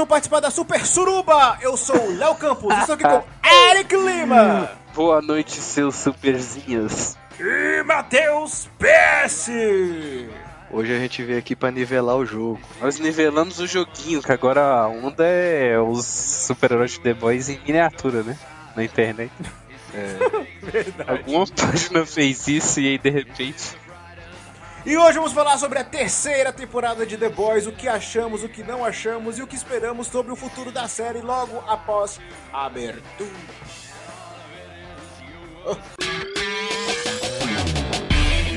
[0.00, 1.58] turno participar da Super Suruba.
[1.60, 3.22] Eu sou o Léo Campos, estou aqui com
[3.70, 4.70] Eric Lima.
[4.94, 7.16] Boa noite, seus superzinhos.
[7.38, 9.50] E Matheus PS.
[10.70, 12.60] Hoje a gente veio aqui pra nivelar o jogo.
[12.80, 17.60] Nós nivelamos o joguinho, que agora a onda é os super-heróis de The Boys em
[17.66, 18.38] miniatura, né?
[18.74, 19.32] Na internet.
[20.62, 21.10] Verdade.
[21.10, 23.76] Alguma página fez isso e aí de repente.
[24.84, 28.48] E hoje vamos falar sobre a terceira temporada de The Boys, o que achamos, o
[28.48, 32.18] que não achamos e o que esperamos sobre o futuro da série logo após
[32.50, 33.30] a abertura.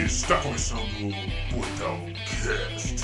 [0.06, 3.04] Está começando o Portal Cast.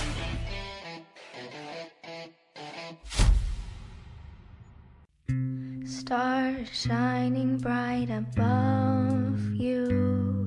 [5.85, 10.38] Stars shining bright above you.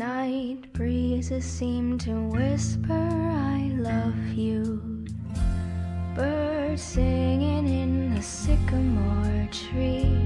[0.00, 4.80] Night breezes seem to whisper, I love you.
[6.14, 10.16] Birds singing in the sycamore tree.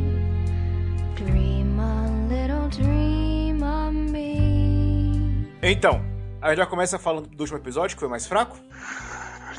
[1.16, 5.50] Dream a little dream of me.
[5.60, 6.00] Então,
[6.40, 8.56] aí já começa falando do último episódio, que foi mais fraco.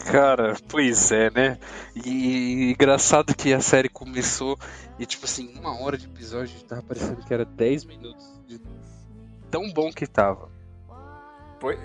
[0.09, 1.59] Cara, pois é, né?
[1.93, 4.57] E engraçado que a série começou
[4.97, 8.25] e, tipo assim, uma hora de episódio tava parecendo que era 10 minutos.
[8.47, 8.61] De
[9.49, 10.49] tão bom que tava.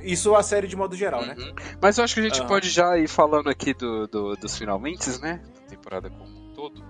[0.03, 1.35] Isso a série de modo geral, né?
[1.39, 1.55] Uhum.
[1.81, 2.49] Mas eu acho que a gente Aham.
[2.49, 5.41] pode já ir falando aqui do, do- dos finalmente, né?
[5.55, 6.85] Da temporada como um todo.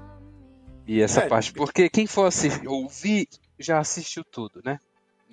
[0.86, 4.80] E essa É, parte, porque quem for assi- ouvir já assistiu tudo, né?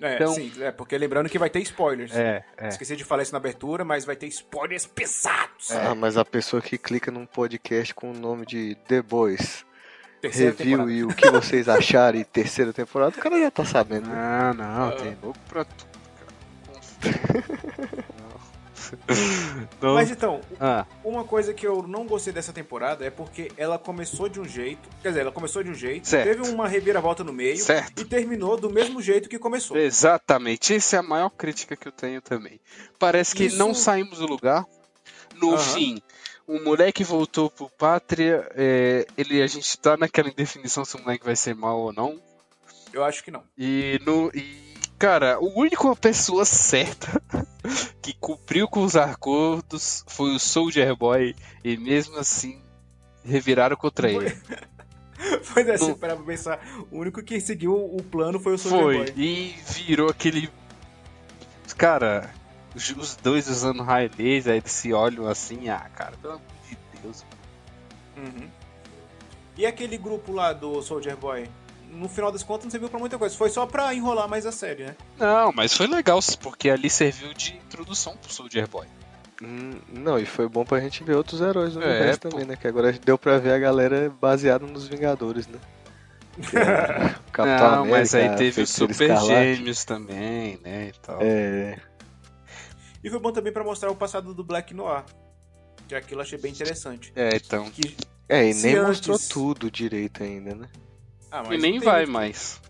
[0.00, 2.14] É, Então- sim, é, porque lembrando que vai ter spoilers.
[2.14, 2.68] É, é.
[2.68, 5.72] Esqueci de falar isso na abertura, mas vai ter spoilers pesados.
[5.72, 9.66] Ah, mas a pessoa que clica num podcast com o nome de The Boys,
[10.20, 10.92] Terceira review temporada.
[10.92, 14.08] e o que vocês acharam e terceira temporada, o cara já tá sabendo.
[14.08, 14.14] né?
[14.16, 14.92] Ah, não, Ah.
[14.92, 17.44] tem louco pra tudo, cara.
[18.18, 18.28] Não.
[19.82, 19.94] Não.
[19.94, 24.28] Mas então, Ah, uma coisa que eu não gostei dessa temporada é porque ela começou
[24.28, 24.88] de um jeito.
[25.02, 26.24] Quer dizer, ela começou de um jeito, Certo.
[26.24, 28.00] teve uma reviravolta no meio certo.
[28.00, 29.76] e terminou do mesmo jeito que começou.
[29.76, 32.58] Exatamente, essa é a maior crítica que eu tenho também.
[32.98, 34.64] Parece que Isso- não saímos do lugar.
[35.36, 35.58] No Aham.
[35.62, 36.02] fim,
[36.48, 41.24] o moleque voltou pro Pátria, é, ele, a gente tá naquela indefinição se o moleque
[41.24, 42.18] vai ser mal ou não.
[42.90, 43.42] Eu acho que não.
[43.56, 47.22] E, no, e cara, o único pessoa certa
[48.00, 52.62] que cumpriu com os acordos foi o Soldier Boy, e mesmo assim
[53.22, 54.34] reviraram contra ele.
[55.52, 56.60] Pois é, se parar pra pensar,
[56.92, 59.12] o único que seguiu o plano foi o Soldier Foi, Boy.
[59.16, 60.48] e virou aquele.
[61.76, 62.32] Cara,
[62.96, 67.00] os dois usando raio laser, aí eles se olham assim, ah, cara, pelo amor de
[67.02, 67.24] Deus.
[68.16, 68.48] Uhum.
[69.56, 71.48] E aquele grupo lá do Soldier Boy?
[71.90, 73.36] No final das contas não serviu pra muita coisa.
[73.36, 74.96] Foi só pra enrolar mais a série, né?
[75.18, 78.86] Não, mas foi legal, porque ali serviu de introdução pro Soldier Boy.
[79.42, 82.28] Hum, não, e foi bom pra gente ver outros heróis do É, universo pô.
[82.28, 82.56] também, né?
[82.56, 85.58] Que agora deu pra ver a galera baseada nos Vingadores, né?
[87.32, 89.54] Capitão Não, mas aí América, teve os Super Escarlate.
[89.56, 91.18] Gêmeos também, né, e tal.
[91.20, 91.78] É,
[93.02, 95.04] E foi bom também pra mostrar o passado do Black Noir.
[95.86, 97.12] Que aquilo eu achei bem interessante.
[97.16, 97.70] É, então.
[97.70, 97.96] Que...
[98.28, 99.18] é, e nem antes- mostrou
[99.54, 100.68] tudo direito ainda, né?
[101.30, 102.60] Ah, E nem tem- vai mais.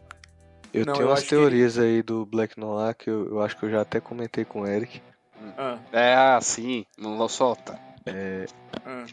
[0.72, 3.40] Eu Não, tenho eu umas acho que- teorias aí do Black Noir que eu, eu
[3.40, 5.00] acho que eu já até comentei com o Eric.
[5.56, 7.78] Ah, É, ah, sim, não solta.
[8.06, 9.06] ah.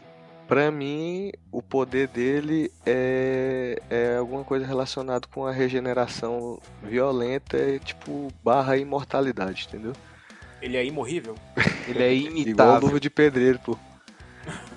[0.46, 7.80] Pra mim, o poder dele é, é alguma coisa relacionada com a regeneração violenta, é
[7.80, 9.92] tipo barra imortalidade, entendeu?
[10.62, 11.34] Ele é imorrível?
[11.88, 12.80] Ele é Igual imitável.
[12.80, 13.78] luva de pedreiro, pô.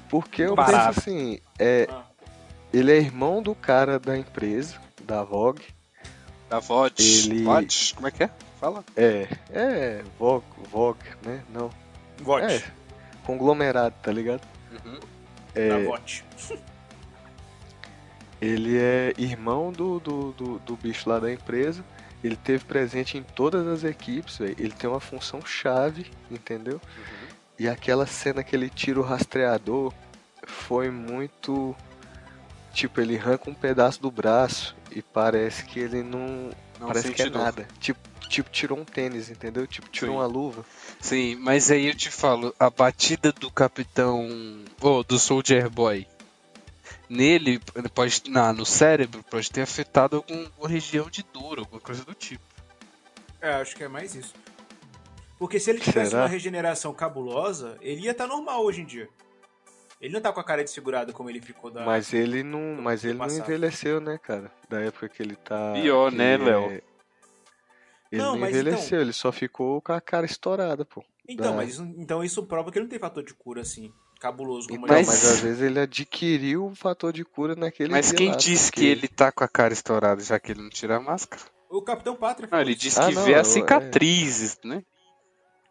[0.10, 0.88] Porque eu Barato.
[0.96, 2.04] penso assim, é, Ah.
[2.74, 5.64] ele é irmão do cara da empresa, da Vogue.
[6.50, 7.04] Da VOD.
[7.30, 7.94] Ele- VOD?
[7.96, 8.30] Como é que é?
[8.60, 8.84] Fala.
[8.98, 11.44] É, é, Vogue, Vogue, né?
[11.54, 11.70] Não.
[12.22, 12.46] Vote.
[12.56, 12.64] É,
[13.24, 14.42] conglomerado, tá ligado?
[14.84, 15.00] Uhum.
[15.54, 16.26] É, Da Vote.
[18.42, 21.84] Ele é irmão do, do, do, do bicho lá da empresa.
[22.24, 24.56] Ele teve presente em todas as equipes, velho.
[24.60, 26.82] Ele tem uma função chave, entendeu?
[27.58, 29.94] E aquela cena que ele tira o rastreador
[30.46, 31.76] foi muito.
[32.74, 36.52] Tipo, ele arranca um pedaço do braço e parece que ele não.
[36.80, 37.42] Não parece que é dor.
[37.42, 37.68] nada.
[37.80, 38.00] Tipo,
[38.30, 39.66] tipo, tirou um tênis, entendeu?
[39.66, 40.20] Tipo, tirou Sim.
[40.20, 40.66] uma luva.
[41.02, 44.28] Sim, mas aí eu te falo, a batida do capitão.
[44.80, 46.08] Ou do Soldier Boy.
[47.10, 48.22] Nele, ele pode.
[48.30, 52.44] Na, no cérebro, pode ter afetado alguma região de dor, alguma coisa do tipo.
[53.42, 54.34] É, acho que é mais isso.
[55.40, 56.24] Porque se ele tivesse Será?
[56.24, 59.10] uma regeneração cabulosa, ele ia estar normal hoje em dia.
[60.00, 61.84] Ele não tá com a cara desfigurada como ele ficou da.
[61.86, 62.76] Mas ele não.
[62.76, 64.52] do- Mas ele não envelheceu, né, cara?
[64.70, 65.74] Da época que ele tá.
[65.74, 66.72] Pior, que né, Léo?
[68.12, 71.04] Ele Não, não, mas envelheceu, então- ele só ficou com a cara estourada, pô.
[71.28, 73.94] Então, da- mas isso, então isso prova que ele não tem fator de cura assim.
[74.20, 75.24] Cabuloso como Então, ele mas...
[75.24, 78.72] Mas- às vezes ele adquiriu o fator de cura naquele Mas dia quem lá, disse
[78.72, 81.42] porque- que ele tá com a cara estourada, já que ele não tira a máscara?
[81.70, 84.84] O Capitão Pátria Não, ele disse Ah, que não, vê eu- as cicatrizes, né?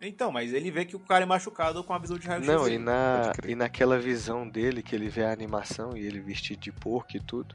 [0.01, 2.47] Então, mas ele vê que o cara é machucado com a visão de raio-x.
[2.47, 6.61] Não, e, na, e naquela visão dele, que ele vê a animação e ele vestido
[6.61, 7.53] de porco e tudo,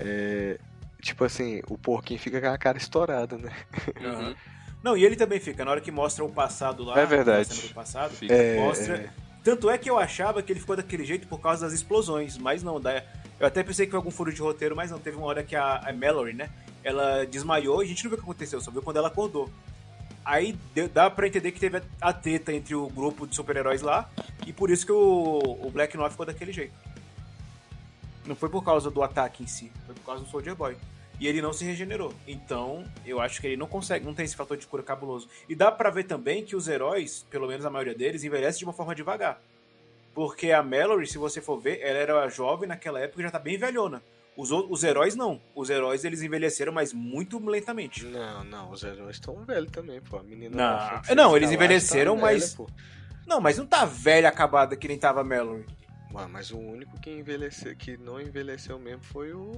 [0.00, 0.58] é,
[1.00, 3.50] tipo assim, o porquinho fica com a cara estourada, né?
[4.02, 4.34] Aham.
[4.82, 7.72] Não, e ele também fica, na hora que mostra o passado lá, É verdade.
[7.72, 8.34] passado, Fica.
[8.34, 9.14] É, mostra.
[9.46, 12.64] Tanto é que eu achava que ele ficou daquele jeito por causa das explosões, mas
[12.64, 13.04] não, da...
[13.38, 15.54] eu até pensei que foi algum furo de roteiro, mas não, teve uma hora que
[15.54, 16.50] a, a Mallory, né,
[16.82, 19.48] ela desmaiou e a gente não viu o que aconteceu, só viu quando ela acordou.
[20.24, 23.82] Aí deu- dá pra entender que teve a, a treta entre o grupo de super-heróis
[23.82, 24.10] lá,
[24.44, 26.74] e por isso que o, o Black Noir ficou daquele jeito.
[28.26, 30.76] Não foi por causa do ataque em si, foi por causa do Soldier Boy.
[31.18, 32.12] E ele não se regenerou.
[32.26, 35.28] Então, eu acho que ele não consegue, não tem esse fator de cura cabuloso.
[35.48, 38.64] E dá pra ver também que os heróis, pelo menos a maioria deles, envelhecem de
[38.64, 39.40] uma forma devagar.
[40.14, 43.38] Porque a Mallory, se você for ver, ela era jovem naquela época e já tá
[43.38, 44.02] bem velhona.
[44.36, 45.40] Os, os heróis não.
[45.54, 48.04] Os heróis eles envelheceram, mas muito lentamente.
[48.04, 50.18] Não, não, os heróis estão velhos também, pô.
[50.18, 50.62] A menina Não.
[50.64, 52.68] lá, Feiticeira Não, eles Escarlate, envelheceram, tá mas- velha.
[53.26, 55.64] Não, mas não tá velha acabada que nem tava a Mallory.
[56.14, 59.50] Ué, mas o único que envelheceu, que não envelheceu mesmo foi o,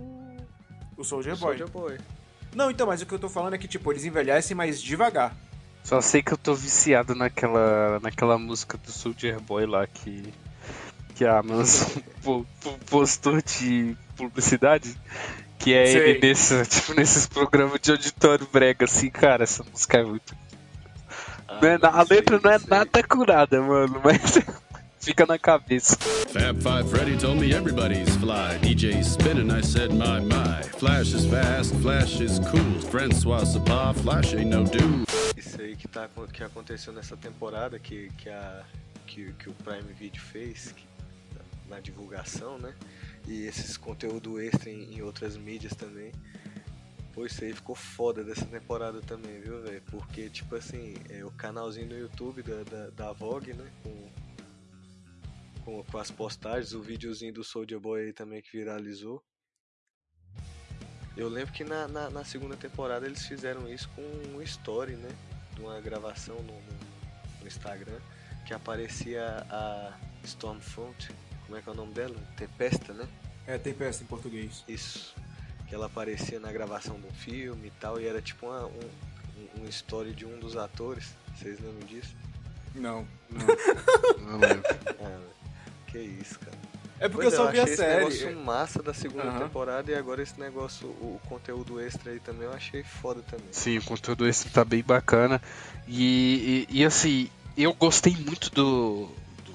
[0.99, 1.57] O Soldier Boy.
[1.57, 1.99] Soulja Boy.
[2.55, 5.35] Não, então, mas o que eu tô falando é que, tipo, eles envelhecem, mas devagar.
[5.85, 10.33] Só sei que eu tô viciado naquela, naquela música do Soldier Boy lá que,
[11.15, 11.89] que a Amazon
[12.23, 14.95] po- po- postou de publicidade.
[15.59, 16.11] Que é Sei.
[16.11, 20.37] ele nesse, tipo, nesses programas de auditório brega, assim, cara, essa música é muito.
[21.49, 24.39] Ah, Não é na- a mas letra não é aí- nada curada, mano, mas
[25.01, 25.97] fica na cabeça.
[26.29, 28.59] Fab Five Freddy told me everybody's fly.
[28.61, 30.63] DJ spinning, I said, my, my.
[30.79, 32.81] Flash is fast, Flash is cool.
[32.91, 35.05] Francois Sapar, Flash ain't no dude.
[35.37, 38.63] Isso aí que, tá, que aconteceu nessa temporada que, que, a,
[39.07, 40.87] que, que o Prime Video fez que-
[41.69, 42.73] na divulgação, né?
[43.27, 46.13] E esses conteúdo extra em, em outras mídias também.
[47.15, 49.83] Pô, isso aí ficou foda dessa temporada também, viu, velho?
[49.91, 53.65] Porque, tipo assim, é o canalzinho no YouTube da, da, da Vogue, né?
[53.83, 53.91] Com,
[55.69, 59.23] com, com as postagens, o videozinho do Soldier Boy aí também que viralizou.
[61.15, 65.11] Eu lembro que na, na, na segunda temporada eles fizeram isso com um story, né?
[65.55, 68.01] De uma gravação no, no- no Instagram
[68.47, 71.11] que aparecia a Stormfront.
[71.45, 72.17] Como é que é o nome dela?
[72.37, 73.07] Tempesta, né?
[73.47, 74.65] É, tem peça em português.
[74.67, 75.15] Isso.
[75.69, 79.69] Que ela aparecia na gravação do filme e tal, e era tipo uma, um, um,
[79.69, 81.15] story de um dos atores.
[81.37, 82.17] Vocês lembram disso?
[82.75, 83.07] Não.
[83.31, 84.63] Não lembro.
[85.01, 85.38] Ah,
[85.91, 86.57] que isso, cara.
[87.01, 87.97] É porque Pois eu só vi a achei esse série.
[88.05, 89.39] negócio massa da segunda Aham.
[89.45, 93.47] temporada e agora esse negócio, o, conteúdo extra aí também eu achei foda também.
[93.53, 95.41] Sim, o conteúdo esse tá bem bacana.
[95.87, 99.09] E, e, e, assim, eu gostei muito do,
[99.45, 99.55] do,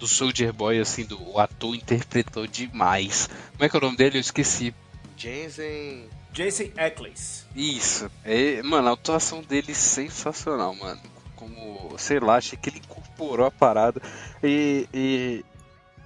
[0.00, 3.28] do Soldier Boy, assim, do o ator interpretou demais.
[3.52, 4.16] Como é que é o nome dele?
[4.16, 4.74] Eu esqueci.
[5.18, 6.08] Jensen.
[6.32, 7.46] Jason Ackles.
[7.54, 8.10] Isso.
[8.24, 11.00] É, mano, a atuação dele é sensacional, mano.
[11.36, 12.80] Como, sei lá, achei que ele
[13.14, 14.00] incorporou a parada.
[14.42, 15.44] E, e,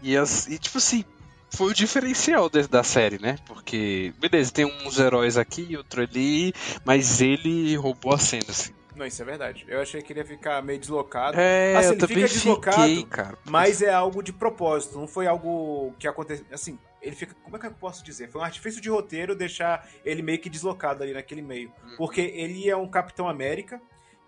[0.03, 1.05] e, as- e, tipo assim,
[1.51, 3.37] foi o diferencial de- da série, né?
[3.47, 6.53] Porque, beleza, tem uns heróis aqui e outro ali,
[6.85, 8.73] mas ele roubou a cena, assim.
[8.95, 9.65] Não, isso é verdade.
[9.69, 11.39] Eu achei que ele ia ficar meio deslocado.
[11.39, 13.39] É, Assim, eu também fica deslocado, fiquei, cara.
[13.49, 16.45] Mas é algo de propósito, não foi algo que aconteceu.
[16.51, 17.33] Assim, ele fica.
[17.45, 18.29] Como é que eu posso dizer?
[18.29, 21.71] Foi um artifício de roteiro deixar ele meio que deslocado ali naquele meio.
[21.97, 23.81] Porque ele é um Capitão América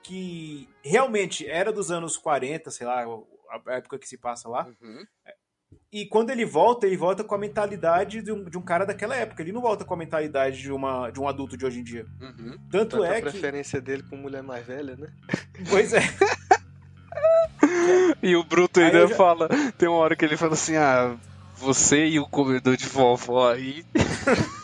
[0.02, 4.66] que realmente era dos anos 40, sei lá, a época que se passa lá.
[4.80, 5.04] Uhum.
[5.92, 9.14] E quando ele volta, ele volta com a mentalidade de um, de um cara daquela
[9.16, 9.42] época.
[9.42, 12.07] Ele não volta com a mentalidade de, uma, de um adulto de hoje em dia.
[12.21, 12.57] Uhum.
[12.71, 13.30] Tanto Tanta é que.
[13.30, 15.12] preferência dele com mulher mais velha, né?
[15.69, 16.00] Pois é.
[18.23, 21.16] E o Bruto ainda já- fala, tem uma hora que ele fala assim, ah,
[21.57, 23.85] você e o comedor de vovó aí.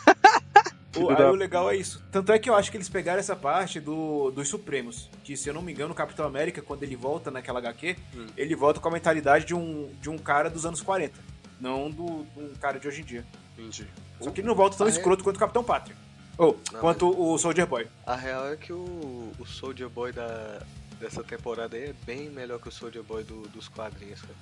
[1.05, 2.03] O, aí da- o legal é isso.
[2.11, 5.09] Tanto é que eu acho que eles pegaram essa parte do, dos Supremos.
[5.23, 8.25] Que, se eu não me engano, o Capitão América, quando ele volta naquela HQ, Hum.
[8.35, 11.13] ele volta com a mentalidade de um, de um cara dos anos 40.
[11.59, 13.25] Não do, de um cara de hoje em dia.
[13.57, 13.87] Entendi.
[14.21, 14.89] Só que ele não volta tão é?
[14.89, 15.95] escroto quanto o Capitão Pátria.
[16.37, 17.87] Ou Não, quanto o Soldier Boy.
[18.05, 20.61] A real é que o, o Soldier Boy da,
[20.99, 24.35] dessa temporada aí é bem melhor que o Soldier Boy do- dos quadrinhos, cara.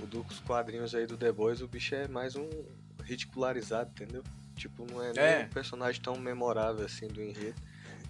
[0.00, 2.48] O dos quadrinhos aí do The Boys, o bicho é mais um
[3.02, 4.22] ridicularizado, entendeu?
[4.58, 5.44] Tipo, não é, nem É.
[5.44, 7.60] um personagem tão memorável assim do enredo.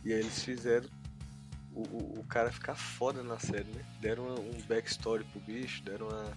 [0.05, 0.89] E aí eles fizeram
[1.73, 3.85] o, o, o cara ficar foda na série, né?
[4.01, 6.33] Deram uma- um backstory pro bicho, deram uma,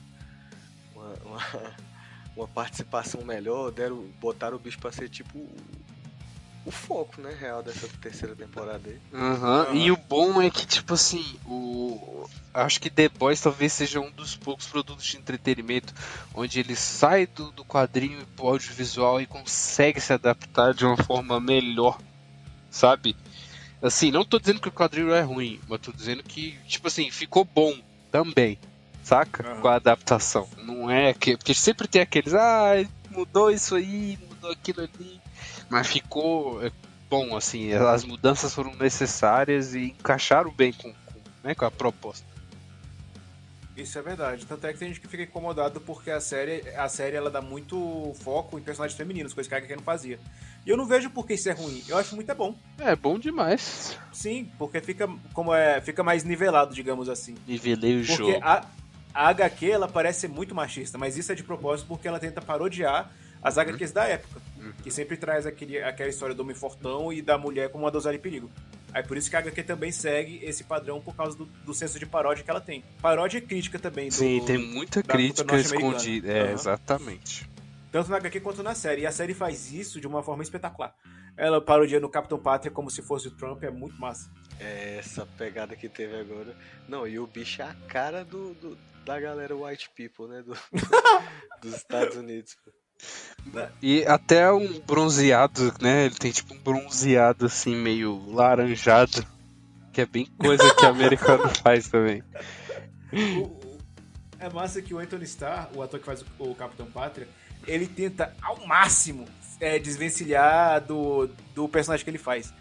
[0.94, 1.76] uma, uma,
[2.36, 5.40] uma participação melhor, deram, botaram o bicho pra ser tipo
[6.66, 8.98] o- foco, né, real dessa terceira temporada aí.
[9.14, 12.28] Aham, E o bom é que, tipo assim, o.
[12.54, 15.94] Acho que The Boys talvez seja um dos poucos produtos de entretenimento
[16.36, 21.40] onde ele sai do, do quadrinho pro audiovisual e consegue se adaptar de uma forma
[21.40, 21.98] melhor,
[22.70, 23.16] sabe?
[23.82, 27.10] Assim, não tô dizendo que o quadrinho é ruim, mas tô dizendo que, tipo assim,
[27.10, 27.74] ficou bom
[28.12, 28.60] também,
[29.04, 29.48] saca?
[29.48, 29.62] Aham.
[29.62, 30.48] Com a adaptação.
[30.64, 31.36] Não é que.
[31.38, 32.74] Porque sempre tem aqueles, ah,
[33.10, 35.22] mudou isso aí, mudou aquilo ali.
[35.72, 36.70] Mas ficou é,
[37.10, 42.26] bom, assim, as mudanças foram necessárias e encaixaram bem com, com, né, com a proposta.
[43.78, 44.46] Isso é verdade.
[44.46, 47.42] Tanto é que tem gente que fica incomodado porque a série, a série ela dá
[47.42, 50.20] muito foco em personagens femininos, coisa que a HQ não fazia.
[50.66, 51.82] E eu não vejo por que isso é ruim.
[51.88, 52.54] Eu acho muito é bom.
[52.78, 53.98] É bom demais.
[54.12, 57.36] Sim, porque fica como é, fica mais nivelado, digamos assim.
[57.48, 58.40] Nivelei o Porque jogo.
[58.42, 58.66] a,
[59.14, 62.42] a HQ ela parece ser muito machista, mas isso é de propósito porque ela tenta
[62.42, 63.10] parodiar
[63.42, 64.40] as HQs da época,
[64.84, 68.16] que sempre traz aquele, aquela história do homem fortão e da mulher como uma dosada
[68.16, 68.50] de perigo.
[68.94, 71.98] Aí por isso que a HQ também segue esse padrão por causa do, do senso
[71.98, 72.84] de paródia que ela tem.
[73.02, 74.10] Paródia e crítica também.
[74.10, 76.32] do- Sim, tem muita crítica escondida.
[76.32, 76.52] É, Aham.
[76.54, 77.50] exatamente.
[77.92, 79.02] Tanto na HQ quanto na série.
[79.04, 80.94] E a série faz isso de uma forma espetacular.
[81.38, 84.30] Ela parodia no Capitão Pátria como se fosse o Trump, é muito massa.
[84.60, 86.56] É essa pegada que teve agora.
[86.88, 90.44] Não, e o bicho é a cara do, do- da galera white people, né?
[90.44, 90.56] do-
[91.62, 92.56] dos Estados Unidos.
[92.64, 92.72] pô.
[93.82, 96.06] E até um bronzeado, né?
[96.06, 99.26] Ele tem tipo um bronzeado assim, meio laranjado.
[99.92, 102.24] Que é bem coisa que americano faz também.
[103.12, 103.78] O- o-
[104.40, 107.28] é massa que o Anthony Starr, o ator que faz o, o Capitão Pátria,
[107.68, 109.26] ele tenta ao máximo
[109.60, 112.54] é, desvencilhar do, do personagem que ele faz.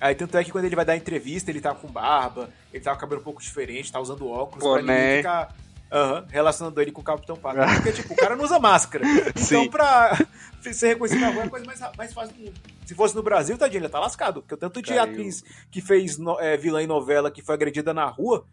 [0.00, 2.92] Aí tanto é que quando ele vai dar entrevista, ele tá com barba, ele tá
[2.92, 4.94] com o cabelo um pouco diferente, tá usando óculos, pra Boné.
[5.02, 5.54] ninguém ficar
[5.92, 7.66] aham, relacionando ele com o Capitão Pátria.
[7.76, 9.04] Porque, tipo, o cara não usa máscara.
[9.06, 9.70] Então, Sim.
[9.70, 10.16] pra
[10.72, 12.60] ser reconhecido na rua é a coisa mais, mais fácil do mundo.
[12.86, 14.40] Se fosse no Brasil, tadinho, ele tá lascado.
[14.42, 15.02] Porque o tanto de Caiu.
[15.02, 18.44] atriz que fez no- é, vilã em novela que foi agredida na rua,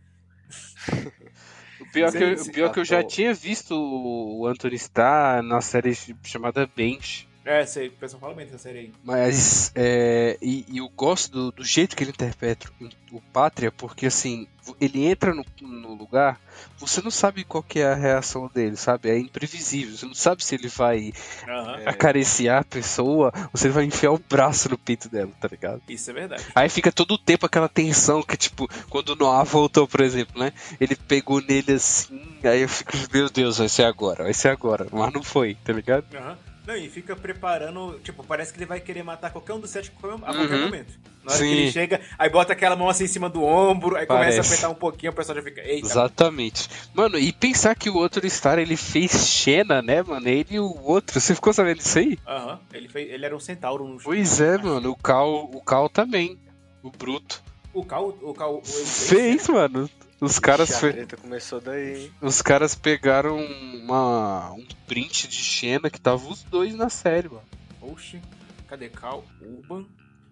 [1.80, 5.96] O pior, que eu, pior que eu já tinha visto o Anthony Starr na série
[6.24, 7.27] chamada Bench.
[7.48, 8.94] É, sei, o pessoal fala bem dessa série aí.
[9.02, 12.70] Mas, é, e, e eu gosto do, do jeito que ele interpreta
[13.10, 14.46] o, Pátria, porque assim,
[14.82, 16.42] ele entra no, no lugar,
[16.78, 19.10] você não sabe qual que é a reação dele, sabe?
[19.10, 21.14] É imprevisível, você não sabe se ele vai
[21.48, 21.78] Aham.
[21.78, 21.90] É.
[21.90, 25.82] acariciar a pessoa ou se ele vai enfiar o braço no peito dela, tá ligado?
[25.88, 26.44] Isso é verdade.
[26.54, 30.38] Aí fica todo o tempo aquela tensão que, tipo, quando o Noah voltou, por exemplo,
[30.38, 30.52] né?
[30.82, 34.88] Ele pegou nele assim, aí eu fico, meu Deus, vai ser agora, vai ser agora.
[34.92, 36.06] Mas não foi, tá ligado?
[36.14, 36.38] Aham.
[36.68, 39.90] Não, e fica preparando, tipo, parece que ele vai querer matar qualquer um dos sete
[39.90, 40.62] a qualquer Uhum.
[40.64, 41.00] momento.
[41.24, 41.48] Na hora Sim.
[41.50, 44.34] que ele chega, aí bota aquela mão assim em cima do ombro, aí começa a
[44.34, 44.50] Parece.
[44.54, 45.88] apertar um pouquinho, o pessoal já fica, eita.
[45.88, 46.70] Exatamente.
[46.94, 50.28] Mano, e pensar que o outro Star ele fez Xena, né, mano?
[50.28, 51.20] Ele e o outro.
[51.22, 52.20] Você ficou sabendo disso aí?
[52.28, 53.88] Aham, ele, fez, ele era um centauro.
[53.88, 54.92] No Pois é, mano.
[54.92, 56.38] O Cal, o Cal também.
[56.84, 57.42] O Bruto.
[57.74, 59.90] O Cal, o Cal, ele Fez, mano.
[60.20, 66.02] Os caras, Ixi, fe- começou daí, os caras pegaram uma, um print de Xena que
[66.02, 67.44] tava os dois na série, mano.
[67.82, 68.20] Oxi,
[68.68, 69.24] cadê Cal?
[69.40, 69.86] Urban,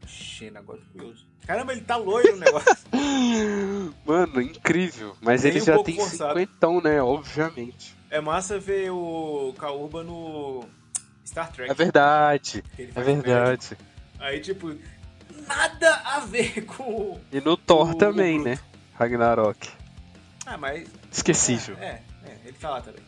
[0.07, 1.25] Xena, agora tô curioso.
[1.45, 2.75] Caramba, ele tá loiro o negócio.
[4.03, 5.15] Mano, incrível.
[5.21, 6.39] Mas Nem ele um já tem forçado.
[6.39, 6.99] cinquentão, né?
[7.01, 7.95] Obviamente.
[8.09, 10.65] é massa ver o Cal Urban no
[11.23, 11.69] Star Trek.
[11.69, 12.63] É verdade.
[12.79, 13.77] É verdade.
[14.19, 14.75] Aí, tipo,
[15.47, 17.21] nada a ver com o...
[17.31, 18.59] E no Thor O- também, o né?
[18.97, 19.69] Ragnarok.
[20.45, 21.75] Ah, mas Esquecível.
[21.79, 23.01] É, é, ele tá lá também.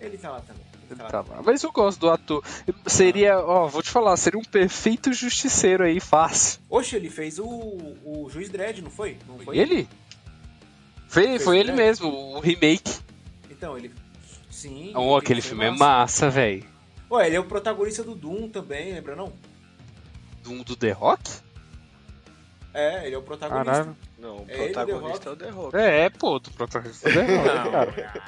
[0.00, 0.62] Ele tá lá também.
[0.72, 1.36] Ele, Ele tá, tá lá.
[1.36, 1.42] lá.
[1.44, 2.42] Mas eu gosto do ator.
[2.86, 6.60] Seria, ó, vou te falar, seria um perfeito justiceiro aí, fácil.
[6.70, 9.18] Oxe, ele fez o, o Juiz Dredd, não foi?
[9.28, 9.58] Não foi?
[9.58, 9.88] Ele?
[11.08, 11.84] Foi, Fez foi ele Dredd?
[11.86, 12.98] mesmo, o remake.
[13.50, 13.92] Então, ele.
[14.50, 14.92] Sim.
[14.96, 16.64] Oh, ele aquele filme é massa, velho.
[17.10, 19.32] Ué, ele é o protagonista do Doom também, lembra não?
[20.42, 21.30] Do, do The Rock?
[22.72, 23.72] É, ele é o protagonista.
[23.72, 23.96] Caralho.
[24.20, 25.76] Não, o É ele, protagonista é o The Rock.
[25.76, 27.70] É, pô, do protagonista do The Rock, Não.
[27.72, 28.22] cara.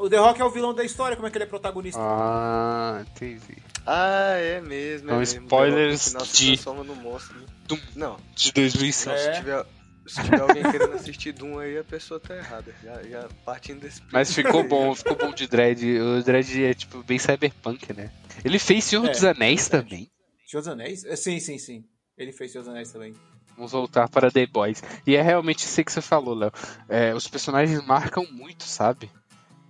[0.00, 2.00] O The Rock é o vilão da história, como é que ele é protagonista?
[2.02, 3.58] Ah, entendi.
[3.86, 5.06] Ah, é mesmo.
[5.08, 5.42] Então, é mesmo.
[5.42, 7.38] spoilers Rock de- no monstro.
[7.38, 7.46] né?
[7.68, 7.78] Doom.
[7.94, 9.14] Não, De 2005.
[9.14, 9.32] não, É.
[9.34, 9.66] se tiver.
[10.04, 12.74] Se tiver alguém querendo assistir Doom aí, a pessoa tá errada.
[12.82, 15.80] Já, já partindo desse Mas ficou bom, ficou bom de Dredd.
[16.00, 18.10] O Dredd é, tipo, bem cyberpunk, né?
[18.44, 19.84] Ele fez Senhor É, dos Anéis verdade.
[19.90, 20.10] também.
[20.44, 21.04] Senhor dos Anéis?
[21.04, 21.84] É, Sim, sim, sim.
[22.18, 23.14] Ele fez Senhor dos Anéis também.
[23.62, 24.82] Vamos voltar para The Boys.
[25.06, 26.50] E é realmente isso que você falou, Léo.
[26.88, 29.08] É, os personagens marcam muito, sabe?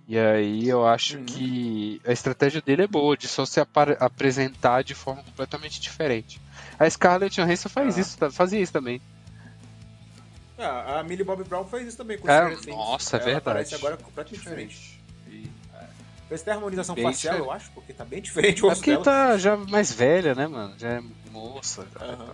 [0.07, 1.25] E aí eu acho Uhum.
[1.25, 6.41] que a estratégia dele é boa, de só se apar- apresentar de forma completamente diferente.
[6.79, 8.01] A Scarlett Johansson faz Ah.
[8.01, 8.99] isso, tá- fazia isso também.
[10.57, 12.65] Ah, a Millie Bobby Brown fez isso também com É, Things.
[12.65, 13.49] nossa, é Ela verdade.
[13.49, 14.99] Aparece agora completamente diferente.
[15.27, 15.85] E, é,
[16.29, 17.47] fez até harmonização Bem facial, diferente.
[17.47, 19.03] eu acho, porque tá bem diferente o É rosto porque dela.
[19.03, 20.73] tá já mais velha, né, mano?
[20.79, 21.85] Já é moças.
[21.99, 22.33] e Aham.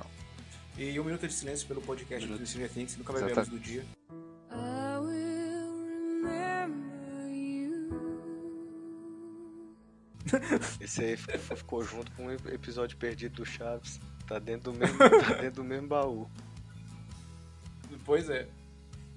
[0.80, 3.50] E um minuto de silêncio pelo podcast do Stranger Things, nunca vai ver a luz
[3.50, 3.84] do dia.
[4.50, 7.90] I will remember you.
[10.80, 14.00] Esse aí ficou, ficou junto com o episódio perdido do Chaves.
[14.26, 16.30] Tá dentro do mesmo, tá dentro do mesmo baú.
[18.06, 18.48] Pois é.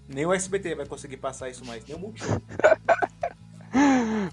[0.08, 2.42] Nem o SBT vai conseguir passar isso mais, nem o Multishow.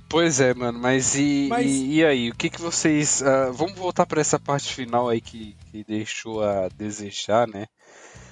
[0.09, 2.29] Pois é, mano, mas e, Mas- e, e aí?
[2.31, 3.21] O que que vocês.
[3.21, 7.67] ah, vamos voltar pra essa parte final aí que, que deixou a desejar, né?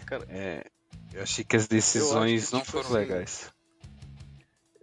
[0.08, 0.66] Cara, É,
[1.14, 3.52] eu achei que as decisões que, não tipo foram assim, legais.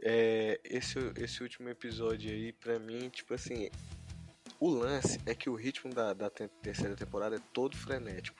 [0.03, 3.71] É, esse, esse último episódio aí, pra mim, tipo assim,
[4.61, 8.39] o lance é que o ritmo da, da te- terceira temporada é todo frenético.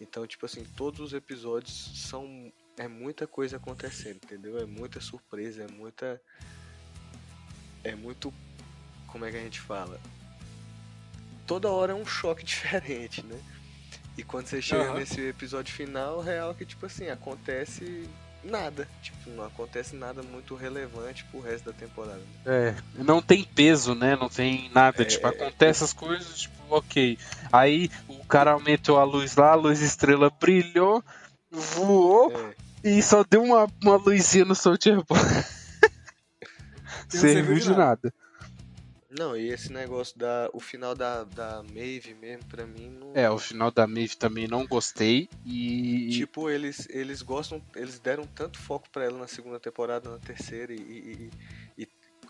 [0.00, 2.52] Então, tipo assim, todos os episódios são.
[2.76, 4.56] É muita coisa acontecendo, entendeu?
[4.58, 6.20] É muita surpresa, é muita.
[7.84, 8.32] É muito.
[9.06, 10.00] Como é que a gente fala?
[11.46, 13.38] Toda hora é um choque diferente, né?
[14.16, 14.98] E quando você chega Aham.
[14.98, 18.08] nesse episódio final, real que, tipo assim, acontece
[18.42, 18.88] nada.
[19.02, 22.20] Tipo, não acontece nada muito relevante pro resto da temporada.
[22.44, 24.16] É, não tem peso, né?
[24.16, 25.02] Não tem nada.
[25.02, 27.16] É, tipo, é, acontece as coisas, tipo, ok.
[27.52, 31.02] Aí o cara aumentou a luz lá, a luz estrela brilhou,
[31.50, 32.54] voou É,
[32.90, 35.18] e só deu uma, uma luzinha no Soldier Boy.
[37.16, 38.14] não serviu de nada.
[39.10, 40.50] Não, e esse negócio da.
[40.52, 43.12] O final da, da Maeve mesmo, pra mim, não.
[43.14, 45.30] É, o final da Maeve também não gostei.
[45.46, 46.10] E.
[46.10, 47.62] Tipo, eles, eles gostam.
[47.74, 51.30] Eles deram tanto foco pra ela na segunda temporada, na terceira, e, e-
[51.78, 51.88] e- e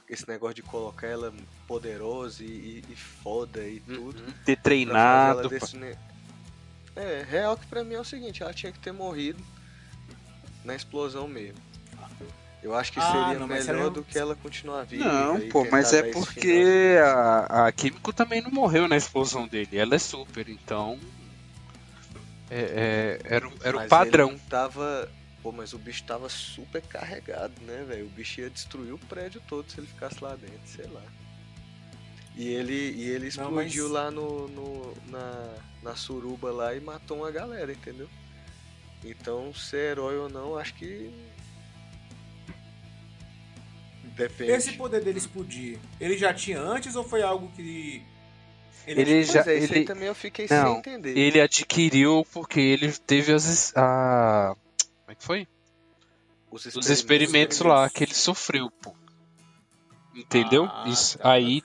[0.08, 1.35] esse negócio de colocar ela
[1.66, 4.20] poderosa e, e- e foda e tudo.
[4.23, 5.49] Uhum, ter treinado.
[5.49, 5.99] desse ne-
[6.94, 9.42] É, real que pra mim é o seguinte, ela tinha que ter morrido
[10.64, 11.58] na explosão mesmo.
[12.62, 15.04] Eu acho que Ah, seria não, mas melhor do que ela continuar viva.
[15.04, 19.78] Não, pô, mas é porque a, a Kimiko também não morreu na explosão dele.
[19.78, 20.98] Ela é super, então.
[22.50, 24.30] É, é- era o- era o Mas padrão.
[24.30, 25.08] ele tava.
[25.42, 28.06] Pô, mas o bicho tava super carregado, né, velho?
[28.06, 31.02] O bicho ia destruir o prédio todo se ele ficasse lá dentro, sei lá.
[32.34, 36.80] E ele, e ele Não, explodiu mas- lá no, no- na, na suruba lá e
[36.80, 38.08] matou uma galera, entendeu?
[39.04, 41.08] Então, ser herói ou não, acho que.
[44.19, 44.50] Depende.
[44.50, 48.02] Esse poder dele explodir, ele já tinha antes ou foi algo que.
[48.87, 49.41] Ele, Ele já.
[49.47, 51.17] é, isso aí Ele, também eu fiquei Não, sem entender.
[51.17, 53.73] ele adquiriu porque ele teve as.
[53.76, 54.57] A,
[55.02, 55.47] como é que foi?
[56.50, 58.95] Os Os experimentos lá que ele sofreu, pô.
[60.17, 60.65] Entendeu?
[60.65, 61.17] Ah, isso.
[61.19, 61.31] tá.
[61.31, 61.63] Aí,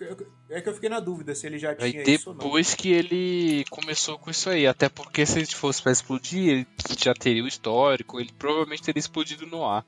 [0.50, 2.44] É que eu fiquei na dúvida se ele já tinha aí isso ou não.
[2.44, 4.68] depois que ele começou com isso aí.
[4.68, 6.68] Até porque se ele fosse pra explodir, ele
[7.00, 8.20] já teria o histórico.
[8.20, 9.84] Ele provavelmente teria explodido no ar.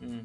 [0.00, 0.24] Hum.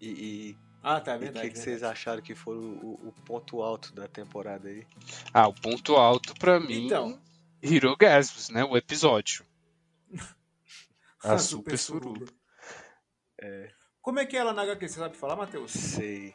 [0.00, 1.46] E, e, Ah, tá, é e o verdade.
[1.46, 1.92] que, que vocês verdade.
[1.92, 2.60] acharam que foi o,
[3.08, 4.86] o- ponto alto da temporada aí?
[5.34, 6.86] Ah, o ponto alto pra mim.
[6.86, 7.20] Então.
[7.62, 8.64] Hero Gasms, né?
[8.64, 9.44] O episódio.
[11.24, 12.26] A A Super Suruba.
[13.40, 13.70] É.
[14.00, 14.88] Como é que é ela na HQ?
[14.88, 15.72] Você sabe falar, Matheus?
[15.72, 16.34] Sei.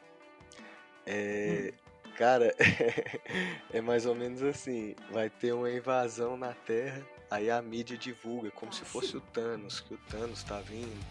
[1.05, 1.73] É.
[2.17, 2.53] Cara,
[3.71, 8.51] é mais ou menos assim: vai ter uma invasão na Terra, aí a mídia divulga,
[8.51, 11.03] como se fosse o Thanos, que o Thanos tá vindo.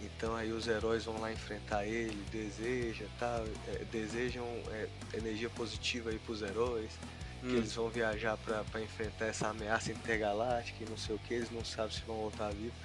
[0.00, 6.10] Então aí os heróis vão lá enfrentar ele, deseja, tal, é, desejam é, energia positiva
[6.10, 6.98] aí pros heróis,
[7.40, 7.56] que Hum.
[7.56, 11.50] eles vão viajar pra, pra enfrentar essa ameaça intergaláctica e não sei o que, eles
[11.50, 12.78] não sabem se vão voltar vivos.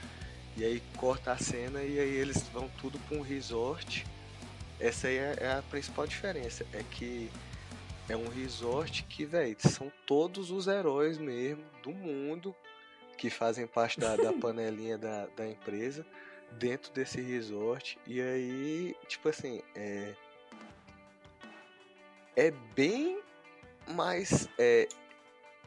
[0.56, 4.06] E aí corta a cena e aí eles vão tudo pra um resort.
[4.80, 7.32] Essa aí é, é a principal diferença, é que
[8.10, 12.56] é um resort que, velho, são todos os heróis mesmo do mundo
[13.17, 16.06] que fazem parte da, da panelinha da, da empresa
[16.53, 17.97] dentro desse resort.
[18.05, 20.13] E aí, tipo assim, é.
[22.35, 23.21] É bem
[23.89, 24.87] mais é,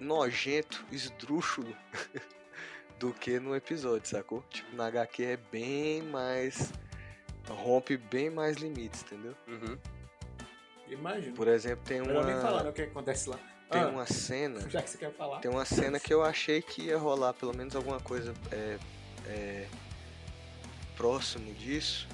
[0.00, 1.76] nojento, esdrúxulo
[2.98, 4.42] do que no episódio, sacou?
[4.50, 6.72] Tipo, na HQ é bem mais.
[7.48, 9.34] rompe bem mais limites, entendeu?
[9.46, 9.78] Uhum.
[10.88, 11.34] Imagino.
[11.34, 13.38] Por exemplo, tem Melhor nem falar né, uma, o que acontece lá.
[13.70, 14.60] tem Ah, uma cena.
[14.68, 15.40] Já que você quer falar.
[15.40, 18.78] Tem uma cena que eu achei que ia rolar pelo menos alguma coisa é,
[19.26, 19.66] é,
[20.96, 22.06] próximo disso,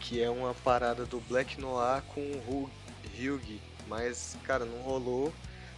[0.00, 2.70] que é uma parada do Black Noir com o Hugh,
[3.18, 5.32] Hugh, mas cara, não rolou.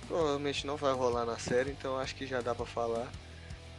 [0.07, 3.11] Provavelmente não vai rolar na série, então acho que já dá pra falar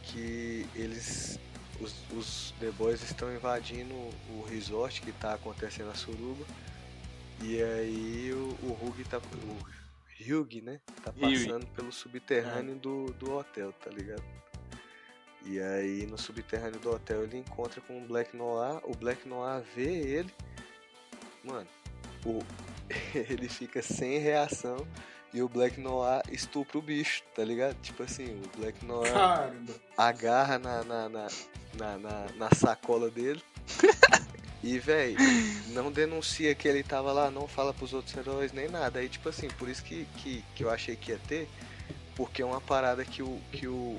[0.02, 1.38] que eles
[1.80, 6.44] os, os The Boys estão invadindo o resort que tá acontecendo a suruba.
[7.40, 9.78] E aí o, o Hugh tá o
[10.20, 10.80] Hugh, né?
[11.02, 11.20] Tá Hugh.
[11.20, 14.24] passando pelo subterrâneo do, do hotel, tá ligado?
[15.48, 19.62] E aí no subterrâneo do hotel ele encontra com o Black Noir, o Black Noir
[19.74, 20.34] vê ele,
[21.42, 21.66] mano,
[22.22, 22.40] o,
[23.16, 24.86] ele fica sem reação
[25.32, 27.76] e o Black Noir estupra o bicho, tá ligado?
[27.80, 29.74] Tipo assim, o Black Noir Caramba.
[29.96, 31.28] agarra na, na, na,
[31.78, 33.42] na, na- sacola dele.
[34.60, 35.16] E, véi,
[35.68, 38.98] não denuncia que ele tava lá, não fala pros outros heróis nem nada.
[38.98, 41.48] Aí, tipo assim, por isso que, que, que eu achei que ia ter,
[42.16, 43.96] porque é uma parada que o, que o,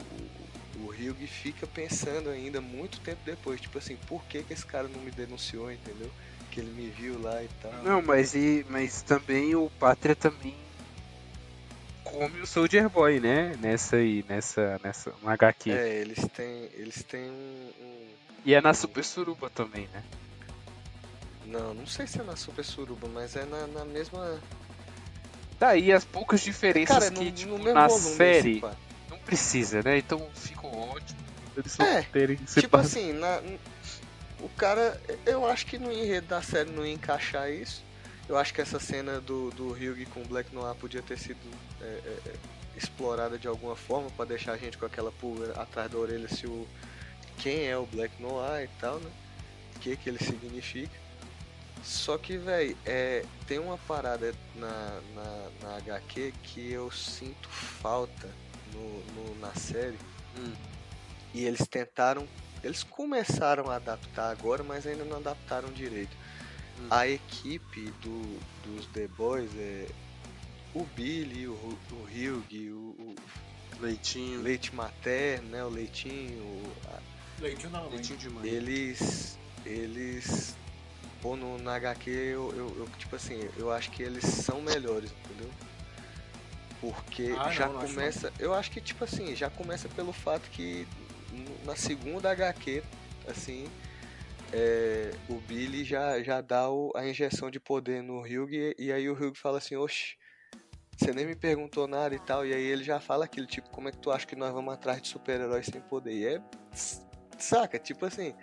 [0.85, 3.59] o, Ryug fica pensando ainda muito tempo depois.
[3.61, 6.09] Tipo assim, por que, que esse cara não me denunciou, entendeu?
[6.51, 7.71] Que ele me viu lá e tal.
[7.83, 10.55] Não, mas, e, mas também o Pátria também
[12.03, 13.55] come o Soldier Boy, né?
[13.61, 15.71] Nessa aí, nessa, nessa, no HQ.
[15.71, 18.07] É, eles têm, eles têm um, um-
[18.45, 20.03] E é na Super Suruba também, né?
[21.45, 24.39] Não, não sei se é na Super Suruba, mas é na, na mesma.
[25.59, 28.15] Daí as poucas diferenças Cara, que, no, tipo, no mesmo na volume.
[28.15, 28.88] série esse
[29.29, 29.97] precisa, né?
[29.97, 31.19] Então ficou ótimo
[31.55, 33.41] eles É, terem Tipo assim, na-
[34.39, 37.83] o cara, eu acho que no enredo da série não ia encaixar isso.
[38.27, 41.39] Eu acho que essa cena do, do Ryug com o Black Noir podia ter sido
[41.81, 42.33] é, é, é,
[42.77, 46.45] explorada de alguma forma pra deixar a gente com aquela pulga atrás da orelha se
[46.45, 46.67] o
[47.39, 49.09] quem é o Black Noir e tal, né?
[49.75, 50.93] O que que ele significa.
[51.83, 58.29] Só que, velho, é, tem uma parada na, na, na HQ que eu sinto falta
[58.73, 59.97] no, no- na série.
[60.37, 60.53] Hum.
[61.33, 62.27] E eles tentaram.
[62.63, 66.15] Eles começaram a adaptar agora, mas ainda não adaptaram direito.
[66.79, 66.87] Hum.
[66.89, 69.87] A equipe do, dos The Boys é
[70.73, 73.15] o Billy, o, o Hugh, o,
[73.77, 75.63] o Leitinho, Leite Materno, né?
[75.63, 76.99] O Leitinho, o- a-
[77.41, 77.89] Leitinho mamãe.
[77.91, 78.47] leitinho de mãe.
[78.49, 79.37] eles.
[79.65, 80.55] Eles.
[81.21, 85.11] Pô, no, na HQ eu, eu, eu, tipo assim, eu acho que eles são melhores,
[85.25, 85.49] entendeu?
[86.81, 88.31] Porque Ah, já não, começa.
[88.39, 90.87] Eu acho que, tipo assim, já começa pelo fato que
[91.65, 92.81] na segunda HQ,
[93.27, 93.69] assim,
[94.53, 98.91] é, o Billy já, já dá o- a injeção de poder no Hugh e, e
[98.91, 100.15] aí o Hugh fala assim, oxe,
[100.97, 103.87] você nem me perguntou nada e tal, e aí ele já fala aquilo, tipo, como
[103.89, 106.13] é que tu acha que nós vamos atrás de super-heróis sem poder?
[106.13, 106.41] E é.
[107.37, 108.33] Saca, tipo assim.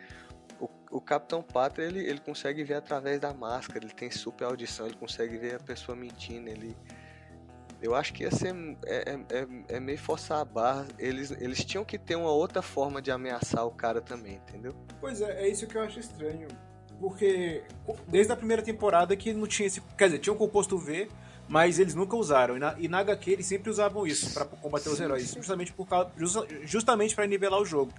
[0.59, 4.87] O, o Capitão Pátria, ele, ele consegue ver através da máscara, ele tem super audição,
[4.87, 6.75] ele consegue ver a pessoa mentindo, ele...
[7.83, 8.55] Eu acho que ia ser...
[8.85, 10.87] É, é, é- é meio forçar a barra.
[10.99, 14.75] Eles, eles tinham que ter uma outra forma de ameaçar o cara também, entendeu?
[15.01, 16.49] Pois é, é isso que eu acho estranho.
[16.99, 17.62] Porque
[18.09, 19.81] desde a primeira temporada que não tinha esse.
[19.99, 21.09] Quer dizer, tinha o composto V,
[21.47, 22.57] mas eles nunca usaram.
[22.57, 25.29] E na, e na HQ eles sempre usavam isso pra combater os Sim, heróis.
[25.29, 25.37] sim.
[25.37, 27.93] Justamente por causa, justa- justamente para nivelar o jogo.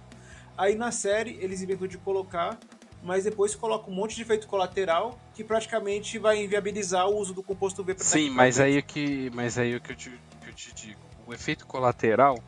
[0.56, 2.58] Aí na série eles inventam de colocar,
[3.02, 7.42] mas depois coloca um monte de efeito colateral que praticamente vai inviabilizar o uso do
[7.42, 10.10] composto V pra Sim, mas aí é que, mas aí é que eu te,
[10.42, 11.00] que eu te digo.
[11.26, 12.42] O efeito colateral,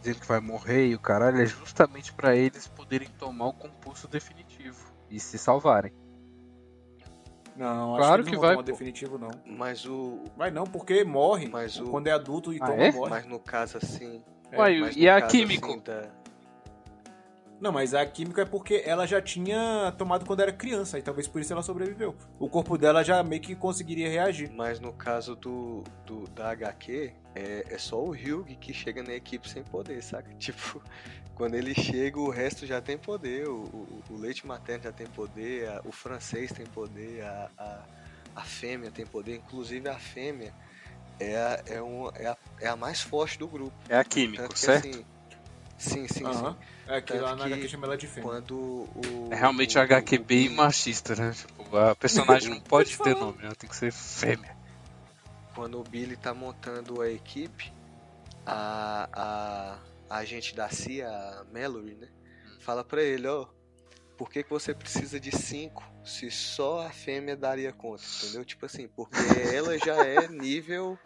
[0.00, 4.08] dizendo que vai morrer e o caralho, é justamente pra eles poderem tomar o composto
[4.08, 5.92] definitivo e se salvarem.
[7.54, 9.30] Não, Claro acho que, que não vai, definitivo, não.
[9.44, 10.24] Mas o...
[10.36, 11.48] Vai não, porque morre.
[11.48, 12.92] Mas o- Quando é adulto e Ah, toma, é?
[12.92, 13.10] morre.
[13.10, 14.22] Mas no caso assim...
[14.54, 15.66] Uai, mas e a caso, Químico?
[15.70, 16.10] assim, da-
[17.62, 21.28] Não, mas a química é porque ela já tinha tomado quando era criança, e talvez
[21.28, 22.12] por isso ela sobreviveu.
[22.36, 24.50] O corpo dela já meio que conseguiria reagir.
[24.52, 29.14] Mas no caso do, do da HQ, é, é só o Hugh que chega na
[29.14, 30.28] equipe sem poder, saca?
[30.40, 30.82] Tipo,
[31.36, 33.46] quando ele chega, o resto já tem poder.
[33.46, 37.84] O, o, o leite materno já tem poder, a- o francês tem poder, a, a,
[38.34, 39.36] a fêmea tem poder.
[39.36, 40.52] Inclusive a fêmea
[41.20, 43.72] é a, é, um, é, a, é a mais forte do grupo.
[43.88, 44.88] É a químico, que, certo?
[44.88, 45.04] assim,
[45.82, 46.52] sim, sim, Aham.
[46.52, 46.58] sim.
[46.86, 48.30] É que Tanto lá na que HQ chama ela de fêmea.
[48.30, 49.28] Quando o.
[49.30, 51.32] É realmente o, a HQ o bem machista, né?
[51.32, 54.54] Tipo, a personagem não pode ter te nome, ela tem que ser fêmea.
[55.54, 57.72] quando o Billy tá montando a equipe,
[58.46, 59.78] a, a,
[60.10, 62.08] a agente da CIA, a Mallory, né?
[62.60, 63.46] Fala pra ele, ó,
[64.16, 68.44] por que, que você precisa de cinco se só a fêmea daria conta, entendeu?
[68.44, 69.16] Tipo assim, porque
[69.54, 70.98] ela já é nível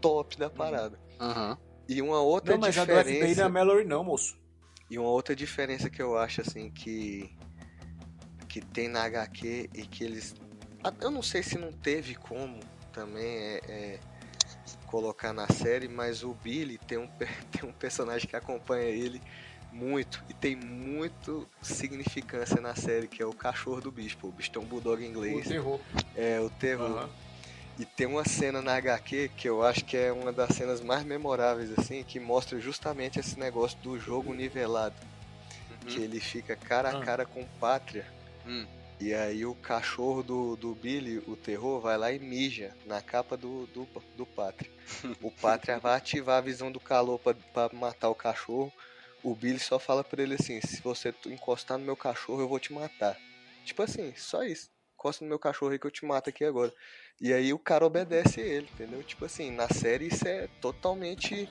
[0.00, 0.98] top da parada.
[1.20, 1.58] Aham.
[1.88, 4.36] E uma outra Não, mas a do FBI não é a diferença, Mallory não, moço.
[4.90, 7.30] e uma outra diferença que eu acho assim que
[8.48, 10.34] que tem na HQ e que eles
[11.00, 12.60] eu não sei se não teve como
[12.92, 14.00] também é, é
[14.86, 17.06] colocar na série, mas o Billy tem um
[17.50, 19.22] tem um personagem que acompanha ele
[19.70, 24.16] muito e tem muito significância na série que é o cachorro do bicho.
[24.18, 24.28] pô.
[24.28, 25.80] O bicho tem um bulldog O inglês, terror.
[26.14, 26.98] é o terror.
[26.98, 27.10] Aham.
[27.78, 31.04] E tem uma cena na HQ que eu acho que é uma das cenas mais
[31.04, 34.96] memoráveis, assim, que mostra justamente esse negócio do jogo nivelado.
[35.86, 37.04] Que ele fica cara a Ah.
[37.04, 38.04] cara com Pátria.
[38.46, 38.66] Hum.
[39.00, 43.36] E aí o cachorro do, do Billy, o terror, vai lá e mija na capa
[43.36, 44.70] do, do, do Pátria.
[45.22, 48.72] O Pátria vai ativar a visão do calor pra, pra matar o cachorro.
[49.22, 52.58] O Billy só fala pra ele assim, se você encostar no meu cachorro, eu vou
[52.58, 53.16] te matar.
[53.64, 54.68] Tipo assim, só isso.
[54.98, 56.72] Encosta no meu cachorro aí que eu te mato aqui agora.
[57.20, 59.02] E aí o cara obedece ele, entendeu?
[59.04, 61.48] Tipo assim, na série isso é totalmente.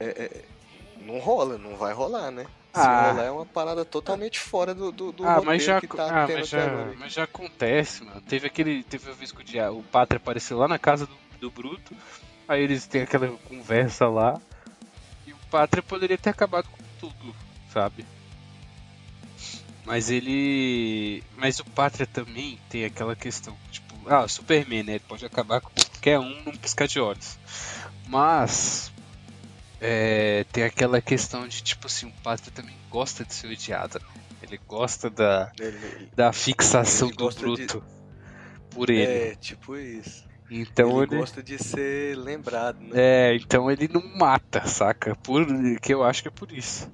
[0.00, 0.44] é- é-
[1.00, 2.44] não rola, não vai rolar, né?
[2.72, 3.10] Se Ah.
[3.10, 6.24] rolar é uma parada totalmente fora do, do, do ah, roteiro mas já, que tá
[6.24, 6.94] ah, tendo mas já, agora.
[6.98, 8.20] mas já acontece, mano.
[8.20, 8.82] Teve aquele.
[8.84, 11.96] Teve uma vez que o, dia, o Pátria apareceu lá na casa do, do Bruto.
[12.46, 14.40] Aí eles têm aquela conversa lá.
[15.26, 17.34] E o Pátria poderia ter acabado com tudo,
[17.72, 18.04] sabe?
[19.88, 21.22] Mas ele.
[21.36, 24.92] Mas o Pátria também tem aquela questão, tipo, ah, o Superman, né?
[24.92, 27.38] Ele pode acabar com qualquer um num piscar de olhos.
[28.06, 28.92] Mas.
[29.80, 34.22] é, tem aquela questão de, tipo assim, o Pátria também gosta de ser odiado, né?
[34.42, 37.82] Ele gosta da, Ele- da fixação do gosta de- Bruto
[38.70, 39.30] por ele.
[39.30, 40.22] é, tipo isso.
[40.50, 41.16] então ele ele.
[41.16, 42.90] gosta de ser lembrado, né?
[42.94, 45.16] É, então ele não mata, saca?
[45.16, 45.46] Por,
[45.80, 46.90] que eu acho que é por isso.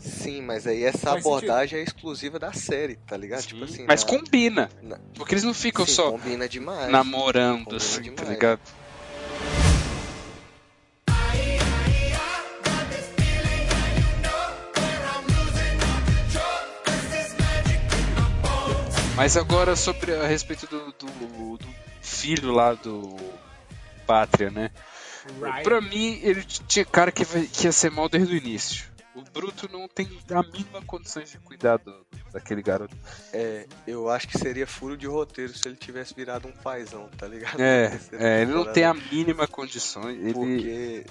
[0.00, 3.42] Sim, mas aí essa Faz abordagem é exclusiva da série, tá ligado?
[3.42, 4.70] Tipo Sim, assim, mas na- combina.
[4.82, 6.90] na- Porque eles não ficam Sim, só combina demais.
[6.90, 8.28] namorando Combina assim, tá demais.
[8.30, 8.60] ligado?
[19.16, 21.68] Mas agora sobre a respeito do, do, do
[22.00, 23.16] filho lá do
[24.06, 24.70] Pátria, né?
[25.42, 25.62] Right.
[25.62, 28.84] Pra mim, ele tinha cara que, vai- que ia ser mal desde o início.
[29.14, 32.96] O Bruto não tem a mínima condições de cuidar do- daquele garoto.
[33.32, 37.26] É, eu acho que seria furo de roteiro se ele tivesse virado um paizão, tá
[37.26, 37.60] ligado?
[37.60, 40.16] É, é, ele não tem a mínima condições.
[40.16, 41.06] Ele, Porque,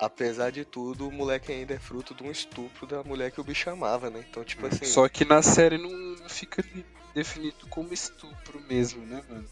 [0.00, 3.44] apesar de tudo, o moleque ainda é fruto de um estupro da mulher que o
[3.44, 4.24] bicho amava, né?
[4.28, 9.22] Então, tipo assim, Só que na série não fica de- definido como estupro mesmo, né,
[9.28, 9.48] mano?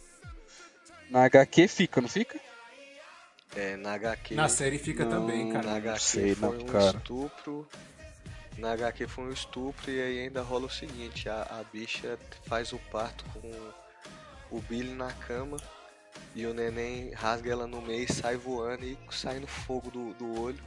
[1.08, 2.40] Na HQ fica, não fica?
[3.54, 4.34] É, na HQ.
[4.34, 5.70] Na série fica Não, também, cara.
[5.70, 6.96] Na HQ sei foi não, um cara.
[6.96, 7.68] estupro.
[8.58, 12.72] Na HQ foi um estupro e aí ainda rola o seguinte, a, a bicha faz
[12.72, 13.52] o parto com
[14.50, 15.58] o Billy na cama
[16.34, 20.14] e o neném rasga ela no meio e sai voando e sai no fogo do,
[20.14, 20.62] do olho.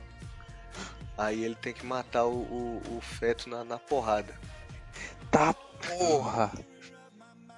[1.17, 4.33] Aí ele tem que matar o, o, o feto na, na porrada.
[5.31, 6.51] Tá porra!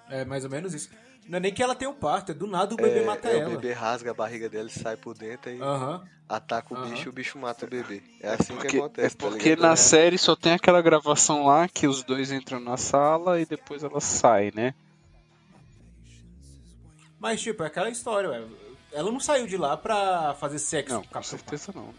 [0.09, 0.89] É mais ou menos isso.
[1.27, 3.29] Não é nem que ela tem um parto, é do nada o bebê É, mata
[3.29, 3.47] é, ela.
[3.53, 5.59] O bebê rasga a barriga dela e sai por dentro e
[6.27, 8.01] ataca o bicho e o bicho mata o bebê.
[8.21, 9.61] É assim que Porque, acontece, é tá porque ligado?
[9.69, 13.83] na série só tem aquela gravação lá que os dois entram na sala e depois
[13.83, 14.73] ela sai, né?
[17.19, 18.43] Mas, tipo, é aquela história, ué.
[18.91, 21.93] Ela não saiu de lá pra fazer sexo Não, com o com Capitão certeza não.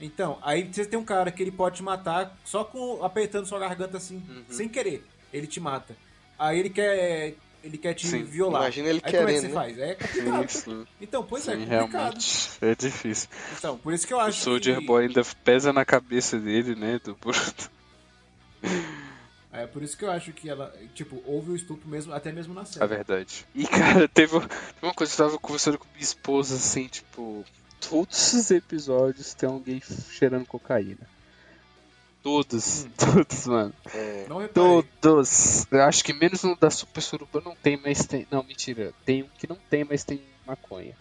[0.00, 3.58] Então, aí você tem um cara que ele pode te matar só com apertando sua
[3.58, 4.44] garganta assim, Uhum.
[4.48, 5.04] sem querer.
[5.32, 5.96] Ele te mata.
[6.38, 8.22] Aí ele quer ele quer te Sim.
[8.24, 8.62] violar.
[8.62, 9.54] Imagina ele aí como é que querendo, você né?
[9.54, 9.78] faz?
[9.78, 10.50] É complicado.
[10.50, 11.90] Sim, sim, Então, pois é, sim, complicado.
[11.92, 13.28] realmente é difícil.
[13.58, 14.86] Então, por isso que eu O acho Soldier que...
[14.86, 17.00] Boy ainda pesa na cabeça dele, né?
[17.02, 17.70] Do Bruto.
[19.52, 22.52] É por isso que eu acho que ela, tipo, houve o estupro mesmo, até mesmo
[22.54, 22.86] na É série.
[22.86, 23.46] verdade.
[23.54, 24.48] E, cara, teve, teve
[24.82, 27.44] uma coisa que eu tava conversando com minha esposa, assim, tipo...
[27.80, 30.98] Todos os episódios tem alguém cheirando cocaína.
[32.22, 32.90] Todos, Hum.
[32.98, 33.74] todos, mano.
[33.94, 34.26] É.
[34.52, 35.66] Todos.
[35.70, 38.26] Eu acho que menos no da Super Suruba não tem, mas tem...
[38.30, 38.92] Não, mentira.
[39.04, 40.94] Tem um que não tem, mas tem maconha.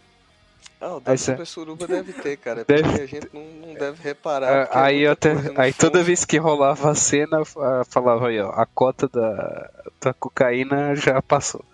[0.79, 2.63] Ah, o da Aí cê- Super Suruba deve ter, cara.
[2.67, 4.61] Deve Porque a gente não, não deve reparar.
[4.61, 7.43] Ah, porque é aí até, aí toda vez que rolava a cena,
[7.89, 11.65] falava aí, ó, a cota da, da cocaína já passou.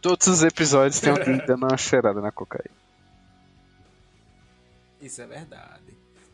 [0.00, 2.74] Todos os episódios tem alguém dando uma cheirada na cocaína.
[5.00, 5.87] Isso é verdade.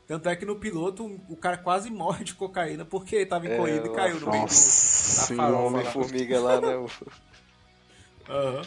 [0.06, 3.86] Tanto é que no piloto o cara quase morre de cocaína porque tava É, encolhido
[3.86, 4.48] e caiu no meio do.
[4.48, 5.58] Da O farofa lá.
[5.66, 6.68] Homem-Formiga lá, né?
[8.28, 8.62] Aham.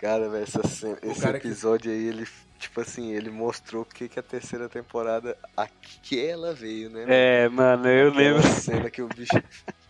[0.00, 4.20] Cara, velho, esse cara que- episódio aí, ele, tipo assim, ele mostrou o que, que
[4.20, 7.00] a terceira temporada, aqui ela veio, né?
[7.00, 7.12] mano?
[7.12, 8.42] É, mano, eu Aquela lembro.
[8.60, 9.32] cena que o bicho.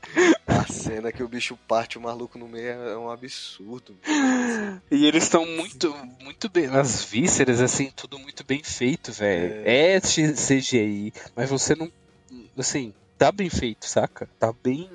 [0.46, 3.94] A cena que o bicho parte o maluco no meio é um absurdo.
[4.90, 6.66] E eles estão muito, muito bem.
[6.68, 9.62] As vísceras, assim, tudo muito bem feito, velho.
[9.66, 10.00] É.
[10.00, 11.90] CGI, mas você não.
[12.56, 14.28] Assim, tá bem feito, saca?
[14.38, 14.88] Tá bem.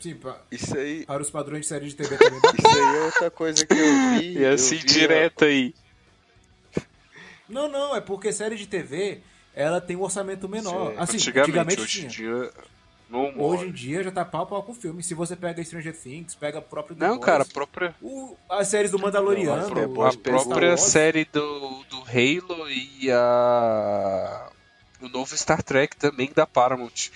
[0.00, 2.38] Sim, pra- Isso aí, para os padrões de série de TV também.
[2.38, 4.36] isso aí é outra coisa que eu vi.
[4.38, 5.74] E assim, vi, direto aí.
[7.48, 9.20] não, não, é porque série de TV
[9.54, 10.90] ela tem um orçamento menor.
[10.92, 10.96] Sim.
[10.98, 12.28] Assim, antigamente, antigamente, hoje em tinha.
[12.42, 12.52] dia.
[13.14, 15.02] Não Hoje em dia já tá pau a pau com o filme.
[15.02, 17.94] Se você pega Stranger Things, pega a própria The Não, Boys, cara, a própria.
[18.02, 23.10] o- as séries do Mandaloriano, Não, A o Star própria série do, do Halo e
[23.12, 24.48] a.
[25.00, 27.10] O novo Star Trek também da Paramount.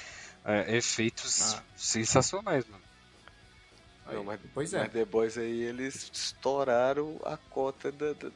[0.45, 1.63] É, efeitos Ah.
[1.77, 2.83] sensacionais, mano.
[4.13, 4.79] Não, mas, Pois é.
[4.81, 8.31] mas The Boys aí eles estouraram a cota da, da,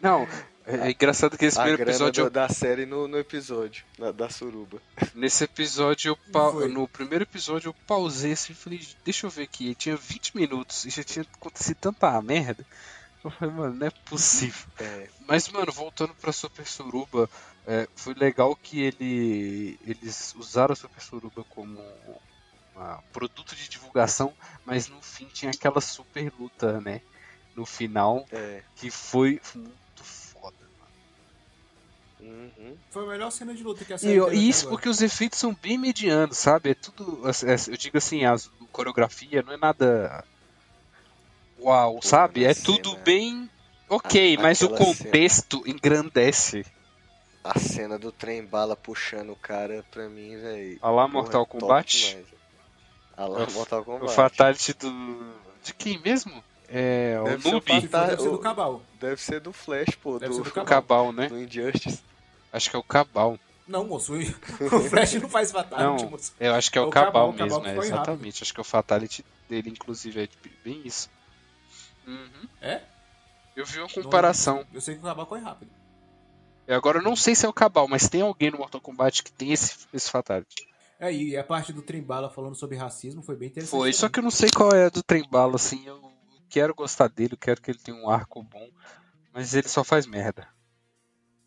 [0.00, 0.26] Não,
[0.66, 3.84] é, é engraçado que esse a primeiro grana episódio, do- da série no, no episódio,
[3.98, 4.80] da, da suruba.
[5.14, 9.42] nesse episódio, eu pa- no primeiro episódio eu pausei assim e falei, deixa eu ver
[9.44, 12.64] aqui, tinha 20 minutos e já tinha acontecido tanta merda.
[13.22, 14.66] Eu falei, mano, não é possível.
[14.78, 17.28] É, Mas, mano, voltando pra Super Suruba,
[17.66, 21.78] é, foi legal que ele, eles usaram a Super Suruba como
[23.12, 24.32] produto de divulgação,
[24.64, 27.00] mas no fim tinha aquela super luta, né?
[27.56, 28.62] No final, é.
[28.76, 30.56] que foi muito foda,
[32.20, 32.32] mano.
[32.58, 32.76] Uhum.
[32.90, 34.76] Foi a melhor cena de luta que a E, série e até isso agora.
[34.76, 36.70] porque os efeitos são bem medianos, sabe?
[36.70, 37.22] É tudo.
[37.28, 38.36] é- é- Eu digo assim, a
[38.72, 40.24] coreografia não é nada.
[41.58, 42.44] Uau, sabe?
[42.44, 43.50] É cena- tudo bem.
[43.88, 46.64] Ok, A- mas o contexto engrandece.
[47.42, 50.78] A cena do trem bala puxando o cara, pra mim, velho.
[50.80, 52.16] Olha lá, Mortal Kombat.
[53.24, 54.14] Olha lá, O- Mortal O Kombat.
[54.14, 55.34] Fatality do.
[55.62, 56.42] De quem mesmo?
[56.68, 57.18] É.
[57.20, 57.80] O Deve ser o Noob.
[57.80, 58.82] Se for, deve ser o- do Cabal.
[59.00, 60.66] Deve ser do Flash, pô, Deve do, ser do O Cabal.
[60.66, 61.28] Cabal, né?
[61.28, 62.00] do Injustice.
[62.52, 63.38] Acho que é o Cabal.
[63.68, 66.32] Não, moço, o Flash não faz fatality, Não, moço.
[66.40, 67.84] eu acho que é o, É o Cabal, Cabal, o Cabal mesmo, que é rápido.
[67.94, 68.42] exatamente.
[68.42, 70.28] Acho que é o Fatality dele, inclusive, é
[70.64, 71.08] bem isso.
[72.06, 72.48] Uhum.
[72.60, 72.80] É?
[73.54, 74.66] Eu vi uma comparação.
[74.72, 75.70] Eu sei que o Cabal corre rápido.
[76.66, 79.22] E Agora eu não sei se é o Cabal, mas tem alguém no Mortal Kombat
[79.22, 80.66] que tem esse, esse Fatality.
[81.00, 83.70] É, e a parte do Trembala falando sobre racismo foi bem interessante.
[83.80, 85.86] Foi, só que eu não sei qual é a do Trem Bala, assim.
[85.86, 85.98] Eu
[86.48, 88.68] quero gostar dele, eu quero que ele tenha um arco bom.
[89.32, 90.46] Mas ele só faz merda.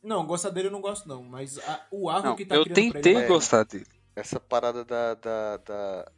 [0.01, 2.63] Não, gostar dele eu não gosto não, mas a- o arco Não, que tá eu
[2.63, 3.23] criando pra tentei ele...
[3.25, 3.85] é- gostar dele.
[4.15, 6.11] Essa parada da, da, da,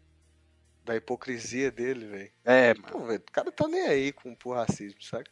[0.83, 2.31] da hipocrisia dele, velho.
[2.43, 2.87] É, mano.
[2.87, 5.29] Pô, velho, o cara tá nem aí com o racismo, saca?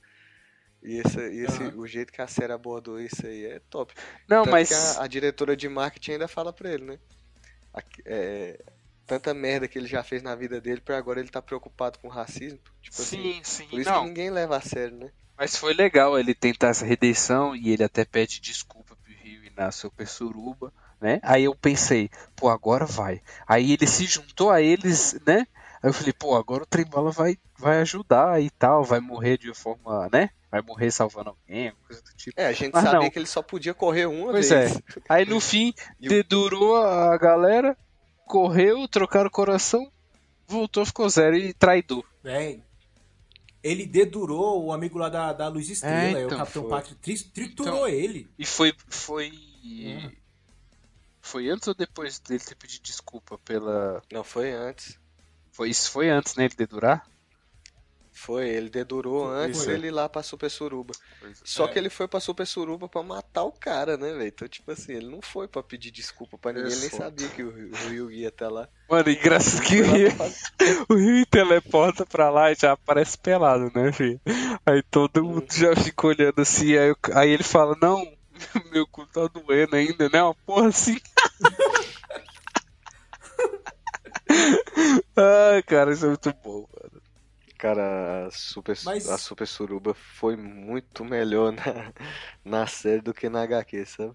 [0.81, 1.77] E esse, e esse, Aham.
[1.77, 3.93] o jeito que a série abordou isso aí é top.
[4.27, 4.67] Não, Tanto mas.
[4.67, 6.99] que a, a diretora de marketing ainda fala pra ele, né?
[8.05, 8.59] É,
[9.05, 12.07] tanta merda que ele já fez na vida dele pra agora ele tá preocupado com
[12.07, 12.59] racismo.
[12.81, 13.67] Tipo assim, Sim, sim.
[13.67, 15.11] por isso Não, que ninguém leva a sério, né?
[15.37, 19.49] mas foi legal ele tentar essa redenção e ele até pede desculpa pro Rio e
[19.55, 21.19] na Super Suruba, né?
[21.23, 23.19] Aí eu pensei, pô, agora vai.
[23.47, 25.45] Aí ele se juntou a eles, né?
[25.83, 29.53] Aí eu falei, pô, agora o Trembala vai, vai ajudar e tal, vai morrer de
[29.53, 30.29] forma, né?
[30.49, 32.39] Vai morrer salvando alguém, coisa do tipo.
[32.39, 33.09] É, a gente Mas sabia não.
[33.09, 34.81] que ele só podia correr uma Pois vez.
[35.09, 37.77] Aí no fim, E o- dedurou a galera,
[38.25, 39.91] correu, trocaram o coração,
[40.47, 42.05] voltou, ficou zero e traidor.
[42.23, 42.59] É,
[43.61, 46.69] ele dedurou o amigo lá da, da Luz Estrela, É, é, o então, Capitão.
[46.69, 48.29] Pátria, tri- triturou ele.
[48.39, 48.73] E foi.
[48.87, 49.31] Foi.
[49.65, 50.11] Hum.
[51.21, 54.01] Foi antes ou depois dele ter pedido desculpa pela.
[54.11, 54.99] Não, foi antes.
[55.53, 56.45] Foi, isso foi antes, né?
[56.45, 57.05] Ele dedurar?
[58.15, 59.73] Foi, ele dedurou antes foi.
[59.73, 60.93] ele ir lá pra Super Suruba.
[61.23, 61.27] é.
[61.43, 61.67] Só É.
[61.69, 64.27] que ele foi pra Super Suruba pra matar o cara, né, velho?
[64.27, 67.41] Então, tipo assim, ele não foi pra pedir desculpa pra ninguém, ele nem sabia que
[67.43, 68.69] o, o Ryu ia até lá.
[68.89, 70.45] Mano, engraçado que o fazer-
[70.89, 74.21] o Rio teleporta pra lá e já aparece pelado, né, filho?
[74.65, 77.99] Aí todo mundo já fica olhando assim, aí, aí ele fala, não,
[78.71, 80.21] meu cu tá doendo ainda, né?
[80.23, 80.97] Uma porra assim.
[85.15, 87.01] Ai, cara, isso é muito bom, mano.
[87.57, 91.93] Cara, a Super, Mas- a Super Suruba foi muito melhor na,
[92.43, 94.13] na série do que na HQ, sabe?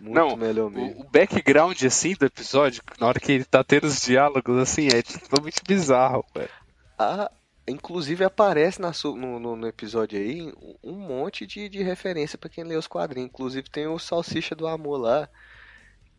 [0.00, 1.00] Muito Não, melhor mesmo.
[1.02, 5.02] O, background, assim, do episódio, na hora que ele tá tendo os diálogos, assim, é
[5.02, 6.50] totalmente bizarro, velho.
[6.98, 7.30] A-
[7.66, 12.64] inclusive aparece na no, no- no episódio aí um- monte de, de referência pra quem
[12.64, 13.30] lê os quadrinhos.
[13.30, 15.28] Inclusive tem o Salsicha do Amor lá,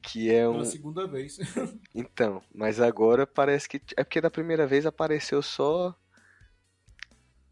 [0.06, 0.54] que é um.
[0.54, 1.38] Pela segunda vez.
[1.96, 3.82] Então, mas agora parece que.
[3.98, 5.96] É porque da primeira vez apareceu só.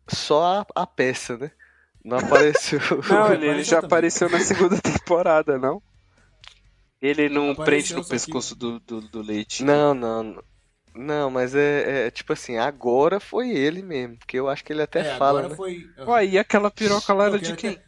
[0.10, 0.44] Só
[0.76, 1.52] a, a peça, né?
[2.04, 2.80] Não apareceu.
[3.10, 3.88] Não, Ele ele, já também.
[3.88, 5.82] apareceu na segunda temporada, não?
[7.02, 9.64] Ele não Apareceu, prende no pescoço do, do, do leite.
[9.64, 10.24] Não, não.
[10.24, 10.44] não.
[10.96, 14.18] Não, mas é, é tipo assim, agora foi ele mesmo.
[14.18, 15.56] Porque eu acho que ele até É, fala, agora né?
[15.56, 15.90] foi...
[16.08, 17.72] Ué, e aquela piroca lá era de que quem?
[17.72, 17.84] até-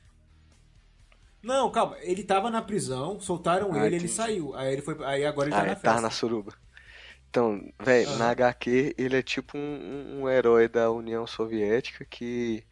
[1.45, 4.09] Não, calma, ele tava na prisão, soltaram Ah, ele, ele entendi.
[4.09, 4.53] saiu.
[4.55, 5.85] Aí ele foi, aí agora ele tá Ah, na é, festa.
[5.85, 6.53] tá na suruba.
[7.29, 8.17] Então, velho, Aham.
[8.17, 12.65] na HQ ele é tipo um, um- um herói da União Soviética que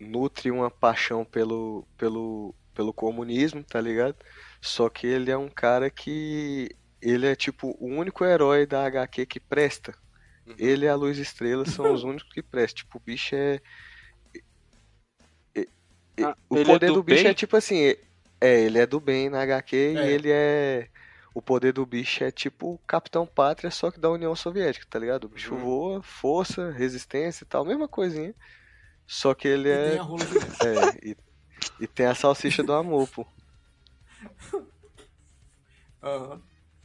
[0.00, 4.16] nutre uma paixão pelo, pelo, pelo comunismo, tá ligado?
[4.62, 6.70] Só que ele é um cara que.
[7.02, 9.94] Ele é tipo o único herói da HQ que presta.
[10.46, 10.56] Uhum.
[10.58, 12.84] Ele e a Luz Estrela são os únicos que prestam.
[12.84, 13.60] Tipo, o bicho é.
[16.16, 17.30] É- é- Ah, o é poder do do bicho bem?
[17.30, 17.76] é tipo assim.
[17.80, 17.98] é-
[18.40, 20.10] É, ele é do bem na HQ e É.
[20.10, 20.88] ele é.
[21.32, 24.98] O poder do bicho é tipo o Capitão Pátria, só que da União Soviética, tá
[24.98, 25.24] ligado?
[25.24, 25.60] O bicho Uhum.
[25.60, 28.34] voa, força, resistência e tal, mesma coisinha.
[29.06, 29.90] Só que ele E é.
[29.90, 30.24] tem a rola.
[30.66, 31.16] É, e,
[31.80, 33.24] e tem a salsicha do amor, pô.
[36.02, 36.42] Aham.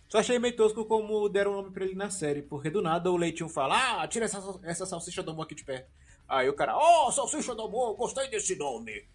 [0.10, 3.12] Só achei meio tosco como deram o nome pra ele na série, porque do nada
[3.12, 5.90] o Leitinho fala, ah, tira essa, essa salsicha do amor aqui de perto.
[6.30, 9.06] Aí o cara, oh, salsicha do amor, gostei desse nome.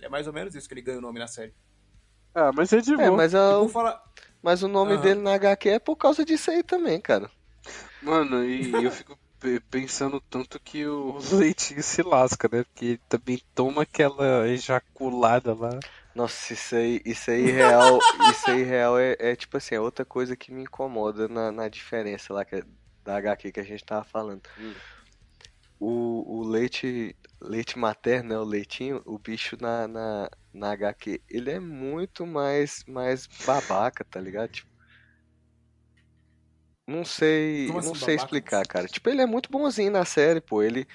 [0.00, 1.54] É mais ou menos isso que ele ganha o nome na série.
[2.34, 3.06] Ah, mas é de boa.
[3.06, 4.02] É, mas, a- falar...
[4.42, 7.30] mas o nome dele na HQ é por causa disso aí também, cara.
[8.00, 12.64] Mano, e eu fico pe- pensando tanto que o Leitinho se lasca, né?
[12.64, 15.70] Porque ele também toma aquela ejaculada lá.
[16.14, 17.98] Nossa, isso aí, isso aí real,
[18.32, 21.68] isso aí real é, é tipo assim, é outra coisa que me incomoda na, na
[21.68, 22.62] diferença lá que é-
[23.04, 24.42] da HQ que a gente tava falando.
[24.56, 24.74] Hum.
[25.80, 31.50] O, o leite, leite materno, né, o leitinho, o bicho na, na, na HQ, ele
[31.50, 34.50] é muito mais, mais babaca, tá ligado?
[34.50, 34.68] Tipo,
[36.86, 38.16] não sei, Como não assim, sei babaca?
[38.16, 38.88] explicar, cara.
[38.88, 40.62] Tipo, ele é muito bonzinho na série, pô.
[40.62, 40.86] Ele,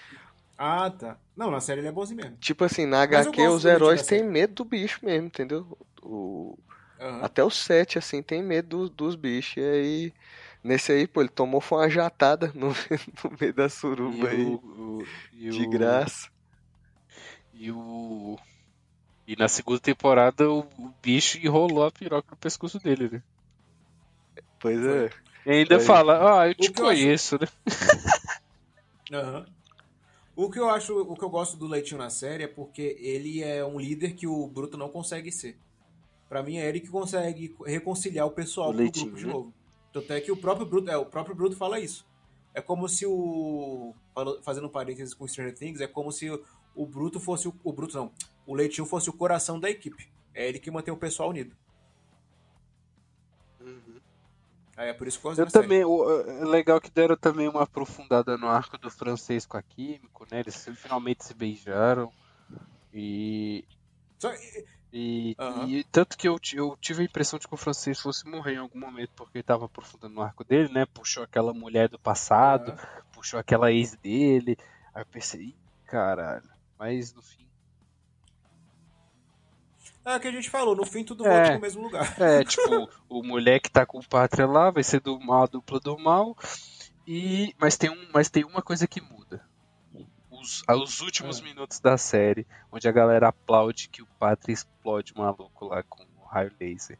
[0.57, 1.21] Ah, tá.
[1.36, 2.39] Não, na série ele é bonzinho mesmo.
[2.39, 5.77] tipo assim, na Mas HQ os heróis têm medo do bicho mesmo, entendeu?
[6.01, 6.57] O,
[6.99, 7.31] Aham.
[7.31, 9.57] Até o 7, assim, tem medo do- dos bichos.
[9.57, 10.13] E aí,
[10.64, 12.70] nesse aí, pô, ele tomou foi uma jatada no,
[13.24, 16.30] no meio da E suruba aí, o, o- e de o- graça.
[17.53, 18.38] E o.
[19.28, 23.24] E na segunda temporada o, o bicho enrolou a piroca no pescoço dele, né?
[24.59, 25.09] Pois é.
[25.45, 27.47] E ainda fala, ah, eu te eu conheço, né?
[29.11, 29.45] Aham.
[30.36, 33.43] O que eu acho, o que eu gosto do Leitinho na série é porque ele
[33.43, 35.55] é um líder que o Bruto não consegue ser.
[36.28, 39.34] Pra mim é ele que consegue reconciliar o pessoal O Leitinho, grupo de né?
[39.34, 39.53] novo.
[39.94, 42.06] Tanto é que o próprio Bruto, é, o próprio Bruto fala isso.
[42.54, 43.96] É como se o
[44.44, 46.44] fazendo um parênteses com Stranger Things, é como se o,
[46.76, 48.12] o Bruto fosse o, o Bruto não,
[48.46, 50.12] o Leitinho fosse o coração da equipe.
[50.34, 51.56] É ele que mantém o pessoal unido.
[54.76, 57.48] Aí é por isso que eu gosto Eu também, o- é legal que deram também
[57.48, 60.39] uma aprofundada no arco do francês com a Químico, né?
[60.39, 62.12] Eles finalmente se beijaram.
[62.91, 63.64] E.
[64.18, 64.34] Só-
[64.96, 65.68] E, Aham.
[65.68, 68.58] e tanto que eu, eu tive a impressão de que o francês fosse morrer em
[68.60, 70.86] algum momento, porque ele tava aprofundando no arco dele, né?
[70.94, 73.02] Puxou aquela mulher do passado, Aham.
[73.12, 74.56] puxou aquela ex dele.
[74.94, 76.48] Aí eu pensei, "Ih, caralho.
[76.78, 77.50] Mas no fim.
[80.06, 81.30] É o que a gente falou, no fim tudo É.
[81.30, 82.22] volta no mesmo lugar.
[82.22, 85.48] É, tipo, o mulher que tá com o pátria lá vai ser do mal, a
[85.48, 86.36] dupla do mal.
[87.08, 89.44] E mas tem um, mas tem uma coisa que muda.
[90.44, 91.44] Os, aos últimos Ah.
[91.44, 96.04] minutos da série, onde a galera aplaude que o pátria explode o maluco lá com
[96.04, 97.00] o raio laser.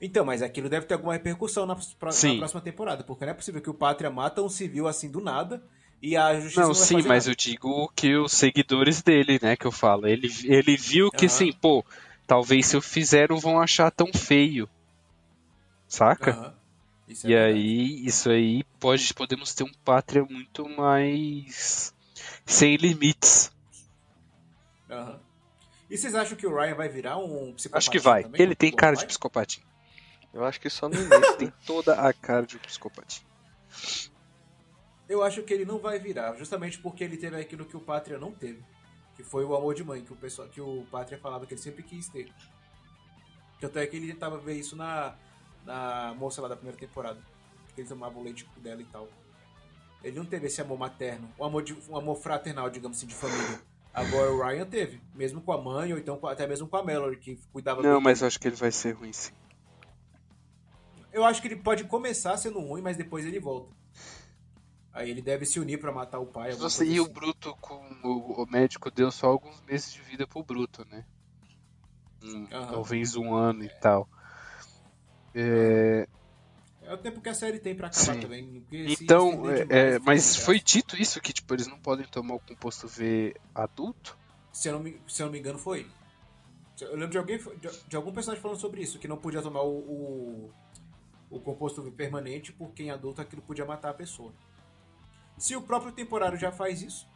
[0.00, 2.38] Então, mas aquilo deve ter alguma repercussão na, pro- na Sim.
[2.38, 5.62] próxima temporada, porque não é possível que o Pátria mata um civil assim do nada
[6.00, 7.30] e a justiça Não, não, sim, mas nada.
[7.32, 11.26] eu digo que os seguidores dele, né, que eu falo, ele, ele viu que Aham.
[11.26, 11.84] assim, pô,
[12.26, 14.68] talvez se eu fizer não vão achar tão feio.
[15.88, 16.32] Saca?
[16.32, 16.59] Aham.
[17.10, 17.58] Isso é E verdade.
[17.58, 21.92] aí, isso aí pode podemos ter um pátria muito mais
[22.46, 23.50] sem limites.
[24.88, 25.20] Aham.
[25.90, 27.78] E vocês acham que o Ryan vai virar um psicopata?
[27.78, 28.22] Acho que vai.
[28.22, 28.40] também?
[28.40, 29.66] Ele tem cara de psicopatinho.
[30.32, 31.34] Eu acho que só no início.
[31.36, 33.26] Tem toda a cara de um psicopatinho.
[35.08, 38.16] Eu acho que ele não vai virar, justamente porque ele teve aquilo que o Pátria
[38.16, 38.62] não teve.
[39.16, 41.60] Que foi o amor de mãe, que o, pessoal, que o Pátria falava que ele
[41.60, 42.32] sempre quis ter.
[43.60, 45.16] Tanto é que ele tentava ver isso na,
[45.64, 47.20] na moça lá da primeira temporada.
[47.74, 49.08] Que ele tomava o leite dela e tal.
[50.02, 53.14] Ele não teve esse amor materno, um amor, de, um amor fraternal, digamos assim, de
[53.14, 53.60] família.
[53.92, 57.16] Agora o Ryan teve, mesmo com a mãe, ou então até mesmo com a Mallory,
[57.16, 59.32] que cuidava Não, mas eu acho que ele vai ser ruim sim.
[61.12, 63.74] Eu acho que ele pode começar sendo ruim, mas depois ele volta.
[64.92, 66.54] Aí ele deve se unir pra matar o pai.
[66.56, 67.12] coisa e o assim.
[67.12, 71.04] Bruto com o, o médico deu só alguns meses de vida pro Bruto, né?
[72.22, 72.72] Um, Aham.
[72.72, 74.08] Talvez um ano e tal.
[75.34, 76.06] É,
[76.82, 78.20] É o tempo que a série tem pra acabar Sim.
[78.20, 78.66] também.
[78.72, 82.40] então, é, demais, é, mas foi dito isso que tipo eles não podem tomar o
[82.40, 84.18] composto V adulto?
[84.52, 85.86] Se eu não me, se eu não me engano, foi.
[86.80, 89.62] Eu lembro de alguém de, de algum personagem falando sobre isso, que não podia tomar
[89.62, 90.50] o, o,
[91.30, 94.32] o composto permanente, porque em adulto aquilo podia matar a pessoa.
[95.38, 97.08] Se o próprio temporário já faz isso.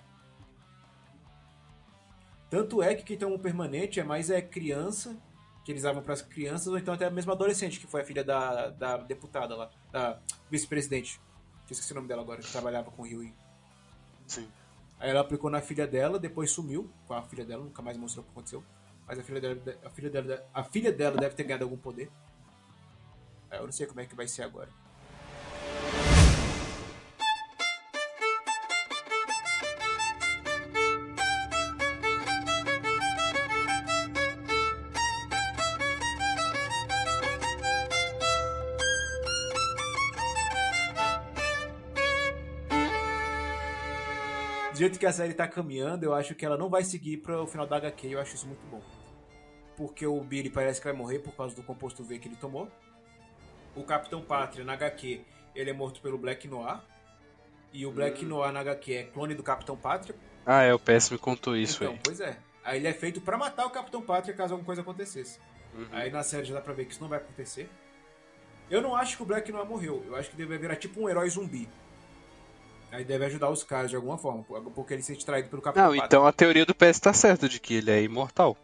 [2.48, 5.16] Tanto é que quem toma o permanente é mais é criança,
[5.64, 8.22] que eles davam para as crianças, ou então até mesmo adolescente, que foi a filha
[8.22, 11.18] da, da deputada lá, da vice-presidente.
[11.66, 13.32] Que esqueci o nome dela agora, que trabalhava com o Rio.
[14.26, 14.46] Sim.
[15.00, 18.22] Aí ela aplicou na filha dela, depois sumiu com a filha dela, nunca mais mostrou
[18.22, 18.62] o que aconteceu.
[19.06, 22.10] Mas a filha dela, a filha dela, a filha dela deve ter ganhado algum poder.
[23.50, 24.68] Eu não sei como é que vai ser agora.
[44.85, 47.47] Jeito que a série tá caminhando, eu acho que ela não vai seguir para o
[47.47, 48.82] final da HQ, eu acho isso muito bom.
[49.76, 52.70] Porque o Billy parece que vai morrer por causa do composto V que ele tomou.
[53.74, 55.24] o Capitão Pátria na HQ,
[55.55, 56.78] ele é morto pelo Black Noir.
[57.72, 58.28] E o Black Hum.
[58.28, 60.14] Noir na HQ é clone do Capitão Pátria.
[60.47, 62.01] Ah, é, o PS me contou isso então, aí.
[62.05, 62.37] pois é.
[62.62, 65.41] Aí ele é feito pra matar o Capitão Pátria caso alguma coisa acontecesse.
[65.74, 65.89] Uhum.
[65.91, 67.68] Aí na série já dá pra ver que isso não vai acontecer.
[68.70, 70.05] Eu não acho que o Black Noir morreu.
[70.07, 71.68] Eu acho que ele vai virar tipo um herói zumbi.
[72.95, 75.86] Aí deve ajudar os caras de alguma forma, porque ele se sente traído pelo Capitão
[75.88, 78.57] Não, então a teoria do PS tá certa de que ele é imortal,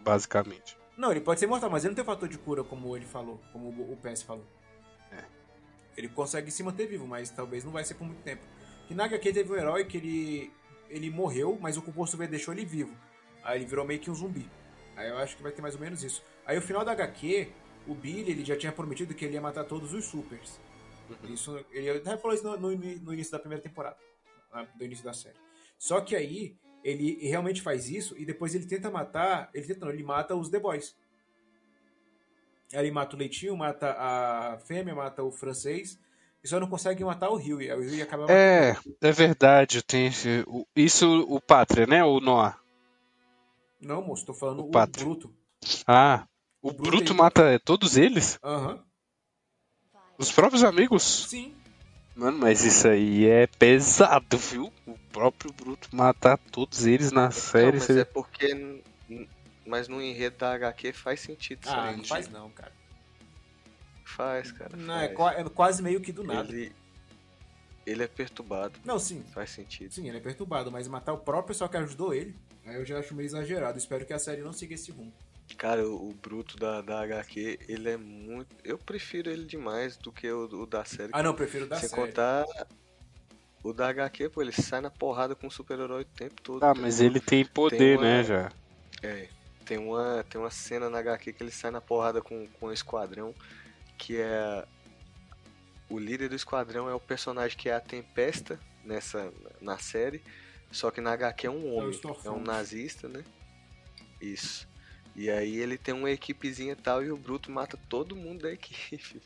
[0.00, 0.76] basicamente.
[0.94, 3.40] Não, ele pode ser mortal, mas ele não tem fator de cura, como ele falou,
[3.50, 4.44] como o o PS falou.
[5.10, 5.24] É.
[5.96, 8.42] Ele consegue se manter vivo, mas talvez não vai ser por muito tempo.
[8.86, 10.52] Que na HQ teve um herói que ele,
[10.90, 12.94] ele morreu, mas o composto V deixou ele vivo.
[13.42, 14.46] Aí ele virou meio que um zumbi.
[14.96, 16.22] Aí eu acho que vai ter mais ou menos isso.
[16.44, 17.50] Aí o final da HQ,
[17.86, 20.60] o Billy ele já tinha prometido que ele ia matar todos os supers.
[21.28, 23.96] Isso, ele até falou isso no, no no início da primeira temporada,
[24.52, 25.36] ah, do início da série.
[25.78, 29.92] Só que aí ele realmente faz isso e depois ele tenta matar, ele tenta não,
[29.92, 30.96] ele mata os The Boys.
[32.72, 35.98] Aí Ele mata o Leitinho, mata a fêmea, mata o francês,
[36.44, 37.62] e só não consegue matar o Rio.
[37.62, 39.82] E o Rio acaba É, é verdade.
[39.82, 40.10] Tem
[40.46, 42.04] o- isso o Pátria, né?
[42.04, 42.54] Ou Noir?
[43.80, 45.04] Não, moço, tô falando O o.
[45.04, 45.34] Bruto.
[45.86, 46.26] Ah,
[46.60, 48.38] o O Bruto Bruto aí- mata todos eles?
[48.42, 48.84] Aham.
[50.18, 51.02] Os próprios amigos?
[51.28, 51.54] Sim.
[52.16, 54.72] Mano, mas isso aí é pesado, viu?
[54.84, 57.72] O próprio Bruto matar todos eles na Não, série.
[57.78, 58.82] mas você- é porque.
[59.64, 61.96] Mas no enredo da HQ faz sentido isso Ah, aí.
[61.96, 62.72] não faz não, cara.
[64.04, 64.76] Faz, cara.
[64.76, 65.16] Não, é, faz.
[65.16, 66.50] qua- é quase meio que do nada.
[66.52, 66.72] Ele,
[67.86, 68.78] ele é perturbado.
[68.84, 69.22] Não, sim.
[69.32, 69.92] Faz sentido.
[69.92, 72.34] Sim, ele é perturbado, mas matar o próprio pessoal que ajudou ele,
[72.66, 73.78] aí eu já acho meio exagerado.
[73.78, 75.12] Espero que a série não siga esse rumo.
[75.56, 78.54] Cara, o, o Bruto da, da HQ, ele é muito.
[78.64, 81.10] Eu prefiro ele demais do que o, o da série.
[81.12, 82.02] Ah, não, prefiro da Sem série.
[82.02, 82.44] contar.
[83.64, 86.62] O da HQ, pô, ele sai na porrada com o super-herói o tempo todo.
[86.62, 86.82] Ah, entendeu?
[86.82, 88.52] mas ele tem poder, Tem uma- né, já.
[89.02, 89.28] É,
[89.64, 92.72] tem uma, tem uma cena na HQ que ele sai na porrada com, com o
[92.72, 93.34] esquadrão,
[93.96, 94.64] que é.
[95.90, 100.22] O líder do esquadrão é o personagem que é a Tempesta nessa, na série,
[100.70, 102.46] só que na HQ é um homem, é um Stormfront.
[102.46, 103.24] nazista, né?
[104.20, 104.67] Isso.
[105.18, 108.52] E aí ele tem uma equipezinha e tal, e o Bruto mata todo mundo da
[108.52, 109.20] equipe,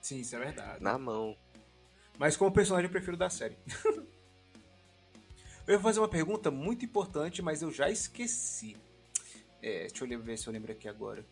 [0.00, 0.82] Sim, isso é verdade.
[0.82, 1.36] na mão.
[2.18, 3.56] Mas como personagem eu prefiro da série.
[5.64, 8.76] eu vou fazer uma pergunta muito importante, mas eu já esqueci.
[9.62, 11.24] É, deixa eu ver se eu lembro aqui agora.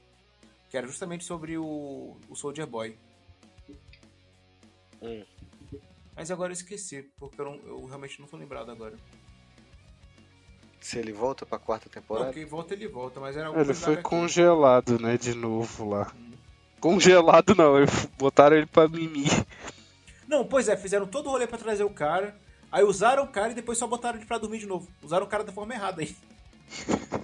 [0.70, 2.97] Que era justamente sobre o, o Soldier Boy.
[5.03, 5.24] Hum.
[6.14, 8.97] Mas agora eu esqueci, porque eu, não- eu realmente não tô lembrado agora.
[10.81, 13.74] Se ele volta pra quarta Não, temporada, quem volta ele volta, mas era alguma Ele
[13.74, 16.11] foi congelado, né, de novo lá.
[16.81, 17.74] Congelado não,
[18.18, 19.31] botaram ele pra mimir.
[20.26, 22.35] Não, pois é, fizeram todo o rolê pra trazer o cara.
[22.72, 24.89] Aí usaram o cara e depois só botaram ele pra dormir de novo.
[25.03, 26.16] Usaram o cara da forma errada aí.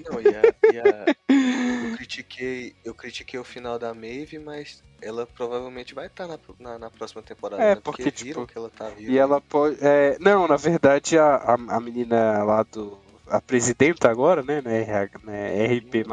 [0.04, 1.07] Não, e a, e a-
[1.90, 6.78] eu critiquei, eu critiquei o final da Maeve, mas ela provavelmente vai estar na, na,
[6.78, 7.80] na próxima temporada, É, né?
[7.82, 9.11] porque, viram tipo, que ela tá viva.
[9.11, 9.76] E ela pode.
[9.80, 12.98] é, não, na verdade, a, a, a menina lá do.
[13.29, 14.61] A presidenta agora, né?
[14.62, 16.05] né, né RP,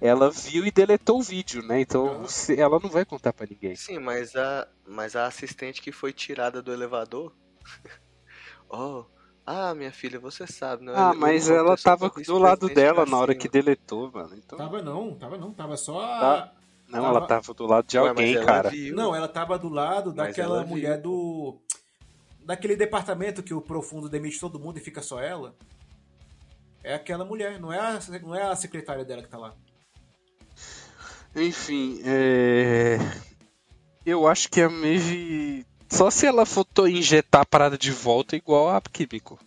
[0.00, 1.80] ela viu e deletou o vídeo, né?
[1.80, 3.74] Então se- ela não vai contar pra ninguém.
[3.74, 7.32] Sim, mas a, mas a assistente que foi tirada do elevador.
[8.70, 9.04] oh,
[9.44, 10.92] ah, minha filha, você sabe, né?
[10.94, 14.36] Ah, O mas elevador ela tava do lado dela na hora que deletou, mano.
[14.36, 16.00] Então, Tava não, tava não, tava só.
[16.00, 16.52] Tá.
[16.86, 18.68] não, ela tava- tava do lado de Ué, mas alguém, cara.
[18.70, 18.94] viu.
[18.94, 21.58] Não, ela tava do lado Mas daquela mulher do.
[22.44, 25.54] Daquele departamento que o profundo demite todo mundo e fica só ela.
[26.82, 29.54] É aquela mulher, não é a, não é a secretária dela que tá lá.
[31.36, 32.98] Enfim, é...
[34.04, 35.66] eu acho que a Maeve.
[35.90, 39.38] Só se ela for injetar a parada de volta igual a Químico.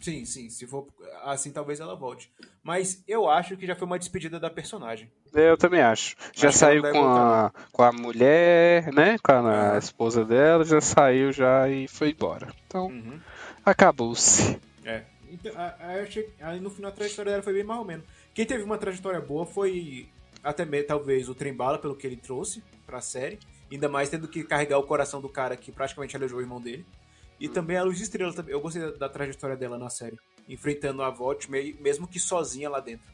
[0.00, 0.86] Sim, sim, se for
[1.24, 2.32] assim talvez ela volte.
[2.62, 5.10] Mas eu acho que já foi uma despedida da personagem.
[5.34, 6.16] É, Eu também acho.
[6.34, 9.18] Já Acho saiu com a, com a mulher, né?
[9.22, 9.78] Com a, Ah.
[9.78, 12.48] esposa dela, já saiu já e foi embora.
[12.66, 13.20] Então, Uhum.
[13.64, 14.58] acabou-se.
[14.84, 15.04] É.
[15.30, 17.86] Então, a- a- eu achei, aí no final a trajetória dela foi bem mais ou
[17.86, 18.04] menos.
[18.34, 20.08] Quem teve uma trajetória boa foi
[20.42, 23.38] até mesmo, talvez, o Trembala, pelo que ele trouxe pra série.
[23.70, 26.84] Ainda mais tendo que carregar o coração do cara que praticamente aleijou o irmão dele.
[27.38, 28.52] E também a Luz de Estrela, também.
[28.52, 30.16] eu gostei da, da trajetória dela na série.
[30.48, 33.06] Enfrentando a Volt, mesmo que sozinha lá dentro.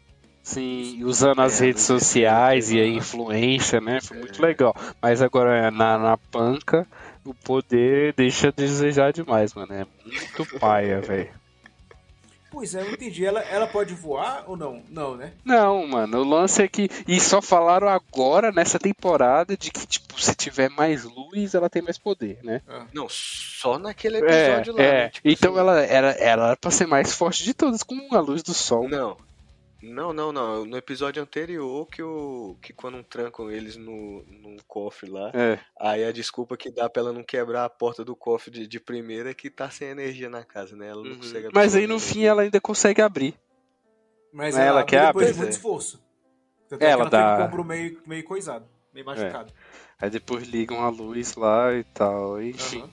[0.42, 4.00] Sim, usando as É, redes sociais e a influência, né?
[4.00, 4.46] Foi muito É.
[4.46, 4.74] legal.
[5.02, 6.86] Mas agora na, na panca,
[7.24, 9.72] o poder deixa a desejar demais, mano.
[9.72, 11.34] É muito paia, velho.
[12.56, 13.22] Pois é, eu não entendi.
[13.22, 14.82] Ela, ela pode voar ou não?
[14.88, 15.34] Não, né?
[15.44, 16.88] Não, mano, o lance é que.
[17.06, 21.82] E só falaram agora, nessa temporada, de que, tipo, se tiver mais luz, ela tem
[21.82, 22.62] mais poder, né?
[22.94, 24.20] Não, só naquele É,
[24.54, 24.92] episódio lá, é.
[25.04, 25.08] né?
[25.10, 28.20] Tipo então assim, ela era, ela era pra ser mais forte de todas, com a
[28.20, 28.88] luz do sol.
[28.88, 29.18] Não.
[29.88, 30.64] Não, não, não.
[30.64, 32.56] No episódio anterior que o.
[32.60, 35.58] que quando trancam eles no, no cofre lá, É.
[35.78, 38.80] aí a desculpa que dá pra ela não quebrar a porta do cofre de, de
[38.80, 40.88] primeira é que tá sem energia na casa, né?
[40.88, 41.16] Ela não Uhum.
[41.18, 43.34] consegue Mas aí no fim ela ainda consegue abrir.
[44.32, 45.56] Mas Ela ela, que abre abre, depois de muito é.
[45.56, 46.02] esforço.
[46.68, 49.52] Tanto é que Ela ela tem dá- o ombro meio, meio coisado, meio machucado.
[49.98, 52.80] Aí depois ligam a luz lá e tal, enfim.
[52.80, 52.90] Aham.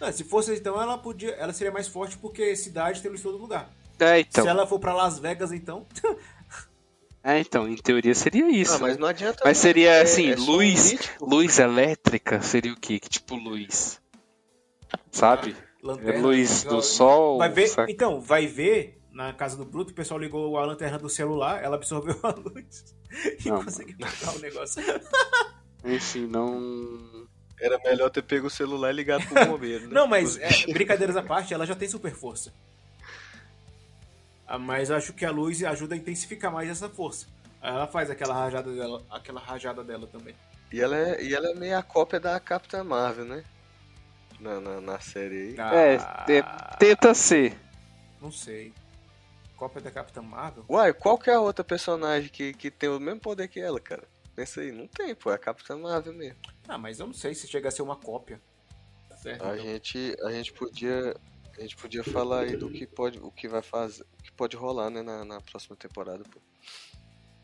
[0.00, 1.30] Não, se fosse então, ela podia.
[1.32, 3.68] Ela seria mais forte porque cidade tem luz em todo lugar.
[3.98, 4.44] É, então.
[4.44, 5.86] Se ela for pra Las Vegas, então.
[7.20, 8.76] É, então, em teoria seria isso.
[8.76, 9.00] Ah, mas né?
[9.00, 9.42] não adianta.
[9.44, 12.98] Mas seria É- assim, é só um luz, luz elétrica seria o quê?
[12.98, 14.00] Que tipo luz?
[15.10, 15.54] Sabe?
[15.82, 16.20] É Lanterna.
[16.20, 17.36] luz do sol.
[17.38, 17.90] Vai ver, saca?
[17.90, 21.76] então, vai ver na casa do Bruto, o pessoal ligou a lanterna do celular, ela
[21.76, 22.94] absorveu a luz
[23.44, 24.82] e Não, conseguiu pegar o negócio.
[25.84, 27.26] Enfim, não.
[27.60, 29.90] Era melhor ter pego o celular e ligado pro bombeiro, né?
[29.92, 32.54] Não, mas é, brincadeiras à parte, ela já tem super força.
[34.48, 37.26] Ah, Mas eu acho que a luz ajuda a intensificar mais essa força.
[37.60, 40.34] Aí Ela faz aquela rajada dela, aquela rajada dela também.
[40.72, 43.44] E ela, é, e ela é meio a cópia da Capitã Marvel, né?
[44.40, 45.56] Na, na, na série aí.
[45.58, 46.44] É, Ah, te-
[46.78, 47.56] tenta ser.
[48.20, 48.72] Não sei.
[49.56, 50.64] Cópia da Capitã Marvel?
[50.68, 53.80] Uai, qual que é a outra personagem que, que tem o mesmo poder que ela,
[53.80, 54.04] cara?
[54.36, 56.38] Pensa aí, não tem, pô, é a Capitã Marvel mesmo.
[56.68, 58.40] Ah, mas eu não sei se chega a ser uma cópia.
[59.20, 59.44] Certo?
[59.44, 59.66] A então.
[59.66, 61.16] gente, a gente podia,
[61.58, 64.56] a gente podia falar aí do que pode, o que vai fazer, o que pode
[64.56, 66.40] rolar, né, na, na próxima temporada, pô,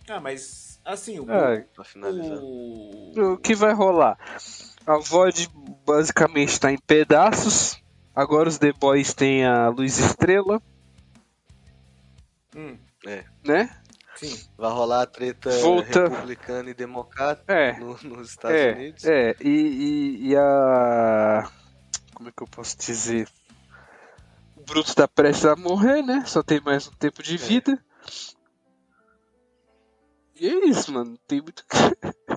[0.08, 2.38] Ah, mas assim, o, É, pra finalizar.
[2.42, 3.12] o...
[3.34, 4.16] o que vai rolar?
[4.86, 5.48] A VOD
[5.86, 7.82] basicamente tá em pedaços.
[8.14, 10.62] Agora os The Boys têm a Luz Estrela,
[12.54, 12.78] Hum,
[13.44, 13.68] né?
[14.14, 14.38] sim.
[14.56, 16.06] Vai rolar a treta Volta.
[16.06, 17.72] republicana e democrata É.
[17.78, 19.04] no- nos Estados é, Unidos.
[19.04, 21.50] É, e, e, e a.
[22.14, 23.26] Como é que eu posso dizer?
[24.64, 26.24] O Bruto tá prestes a morrer, né?
[26.26, 27.78] Só tem mais um tempo de vida.
[30.40, 31.18] E é isso, mano.
[31.28, 31.62] Tem muito.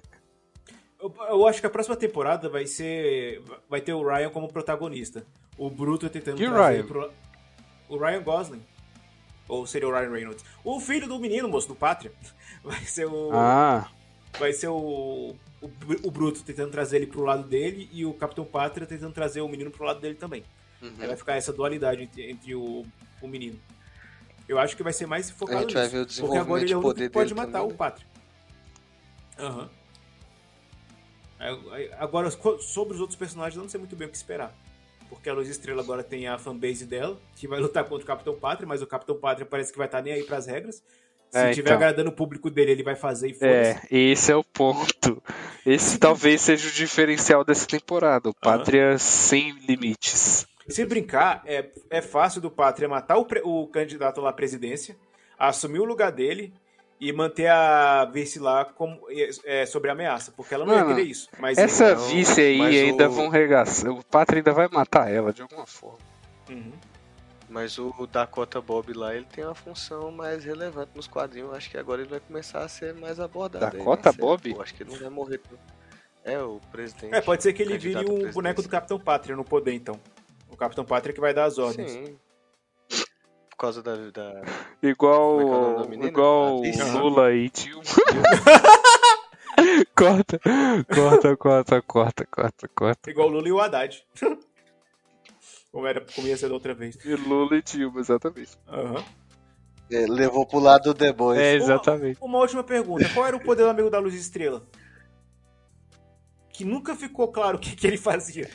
[1.00, 3.42] Eu, eu acho que a próxima temporada vai ser.
[3.70, 5.24] Vai ter o Ryan como protagonista.
[5.56, 6.86] O Bruto tentando Que trazer Ryan?
[6.88, 7.12] pro.
[7.88, 8.64] O Ryan Gosling.
[9.48, 10.44] Ou seria o Ryan Reynolds.
[10.64, 12.12] O filho do menino, moço, do Pátria.
[12.64, 13.30] Vai ser o.
[13.32, 13.88] Ah,
[14.40, 15.36] Vai ser o.
[15.62, 15.70] O,
[16.04, 19.48] o Bruto tentando trazer ele pro lado dele e o Capitão Pátria tentando trazer o
[19.48, 20.44] menino pro lado dele também.
[20.82, 20.94] Uhum.
[21.00, 22.86] Aí vai ficar essa dualidade entre, entre o,
[23.22, 23.60] o menino.
[24.48, 25.96] Eu acho que vai ser mais focado A gente vai nisso.
[25.96, 28.08] ver o Porque agora ele é o único desenvolvimento que pode matar dele o Pátria.
[29.40, 29.70] Aham.
[31.40, 34.54] Aí- Agora, sobre os outros personagens, eu não sei muito bem o que esperar.
[35.10, 38.36] Porque a Luz Estrela agora tem a fanbase dela, que vai lutar contra o Capitão
[38.38, 40.84] Pátria, mas o Capitão Pátria parece que vai estar nem aí pras regras.
[41.30, 41.76] Se É, tiver então.
[41.76, 43.94] agradando o público dele, ele vai fazer e foda-se.
[43.94, 45.22] é, esse é o ponto.
[45.66, 48.30] Esse talvez seja o diferencial dessa temporada.
[48.30, 50.46] O Pátria sem limites.
[50.68, 54.98] Se brincar, é, é fácil do Pátria matar o, pre- o candidato lá à presidência,
[55.40, 56.54] assumir o lugar dele
[57.00, 59.00] e manter a vice lá como,
[59.46, 61.30] é, sobre ameaça, porque ela não ia Mano, querer isso.
[61.40, 63.92] Mas Essa não, vice aí mas ainda o- vão regaçar.
[63.92, 66.00] O Pátria ainda vai matar ela de alguma forma.
[66.50, 66.72] Uhum.
[67.50, 71.54] Mas o Dakota Bob lá, ele tem uma função mais relevante nos quadrinhos.
[71.54, 73.64] Acho que agora ele vai começar a ser mais abordado.
[73.66, 74.54] aí na Dakota série, Bob?
[74.54, 74.62] pô.
[74.62, 75.40] acho que ele não vai morrer.
[76.26, 77.16] É, o presidente.
[77.16, 79.98] É, pode ser que ele vire um boneco do Capitão Pátria no poder, então.
[80.50, 81.92] O Capitão Pátria que vai dar as ordens.
[81.92, 82.18] Sim.
[83.50, 83.96] Por causa da.
[84.12, 84.44] da...
[84.84, 86.92] Igual, é é igual Alice?
[86.92, 87.84] Lula e Dilma.
[89.96, 90.40] corta,
[90.94, 93.10] corta, corta, corta, corta, corta.
[93.10, 94.06] Igual o Lula e o Haddad.
[95.72, 97.04] como, era, como ia ser da outra vez.
[97.04, 98.52] E Lula e Dilma, exatamente.
[98.68, 99.04] Aham.
[99.90, 101.40] É, levou pro lado do The Boys.
[101.40, 102.20] É, exatamente.
[102.22, 103.10] Uma última pergunta.
[103.14, 104.68] Qual era o poder do amigo da Luz Estrela?
[106.50, 108.50] Que nunca ficou claro o que, que ele fazia.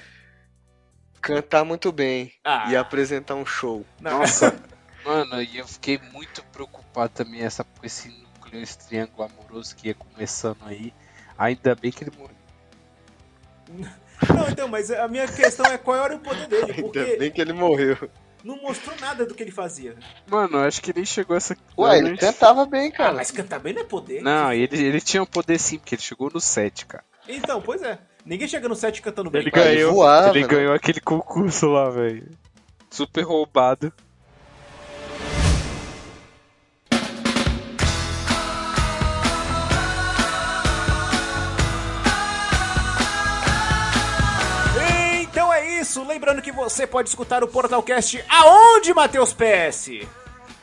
[1.23, 3.87] Cantar muito bem Ah, e apresentar um show.
[4.01, 4.55] Nossa,
[5.07, 9.89] mano, e eu fiquei muito preocupado também essa, com esse núcleo, esse triângulo amoroso que
[9.89, 10.93] ia começando aí.
[11.39, 12.37] Ainda bem que ele morreu.
[14.35, 17.31] Não, então, mas a minha questão é qual era o poder dele, Ainda porque bem
[17.31, 17.97] que ele morreu.
[18.45, 19.97] não mostrou nada do que ele fazia.
[20.27, 21.57] Mano, acho que nem chegou essa.
[21.79, 23.15] Ué, ele cantava bem, Ah, cara.
[23.15, 24.23] mas cantar bem não é poder.
[24.23, 27.05] Não, ele, ele tinha um poder sim, porque ele chegou no 7, cara.
[27.29, 27.99] Então, pois é.
[28.25, 29.41] Ninguém chega no set cantando bem.
[29.43, 30.47] Ele ele ganhou, voava, ele né?
[30.47, 32.29] ganhou aquele concurso lá, velho.
[32.89, 33.93] Super roubado.
[45.21, 46.05] Então é isso.
[46.05, 50.07] Lembrando que você pode escutar o Portalcast aonde, Matheus PS?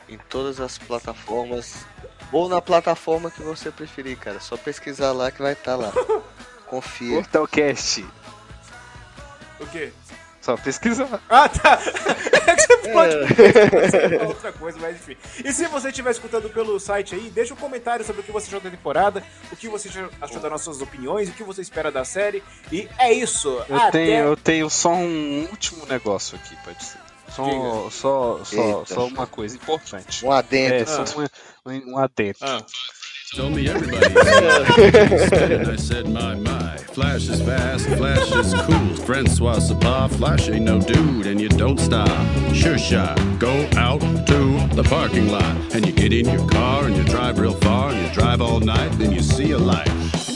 [0.08, 1.84] Em todas as plataformas.
[2.32, 4.40] Ou na plataforma que você preferir, cara.
[4.40, 5.92] Só pesquisar lá que vai estar lá.
[6.70, 7.16] Confia.
[7.16, 8.06] Portalcast.
[9.58, 9.92] O quê?
[10.40, 11.20] só pesquisar.
[11.28, 11.78] Ah, tá.
[12.50, 13.14] É que você pode
[14.08, 15.16] falar outra coisa, mas enfim.
[15.44, 18.48] E se você estiver escutando pelo site aí, deixa um comentário sobre o que você
[18.48, 19.88] achou da temporada, o que você
[20.20, 22.42] achou das nossas opiniões, o que você espera da série.
[22.72, 23.48] E é isso.
[23.68, 23.90] Eu, Até...
[23.90, 26.98] tenho, eu tenho só um último negócio aqui pra dizer.
[27.28, 27.90] Só, Diga.
[27.90, 28.94] só, só, Eita.
[28.94, 30.26] só uma coisa importante.
[30.26, 30.74] Um adendo.
[30.74, 32.38] É, só um, um, um adendo.
[32.40, 32.64] Ah,
[33.32, 34.06] Told me everybody.
[34.06, 36.76] and I said, my, my.
[36.78, 38.96] Flash is fast, Flash is cool.
[39.06, 42.08] Francois Sapar, Flash ain't no dude, and you don't stop.
[42.52, 43.16] Sure shot.
[43.38, 47.38] Go out to the parking lot, and you get in your car, and you drive
[47.38, 49.86] real far, and you drive all night, then you see a light.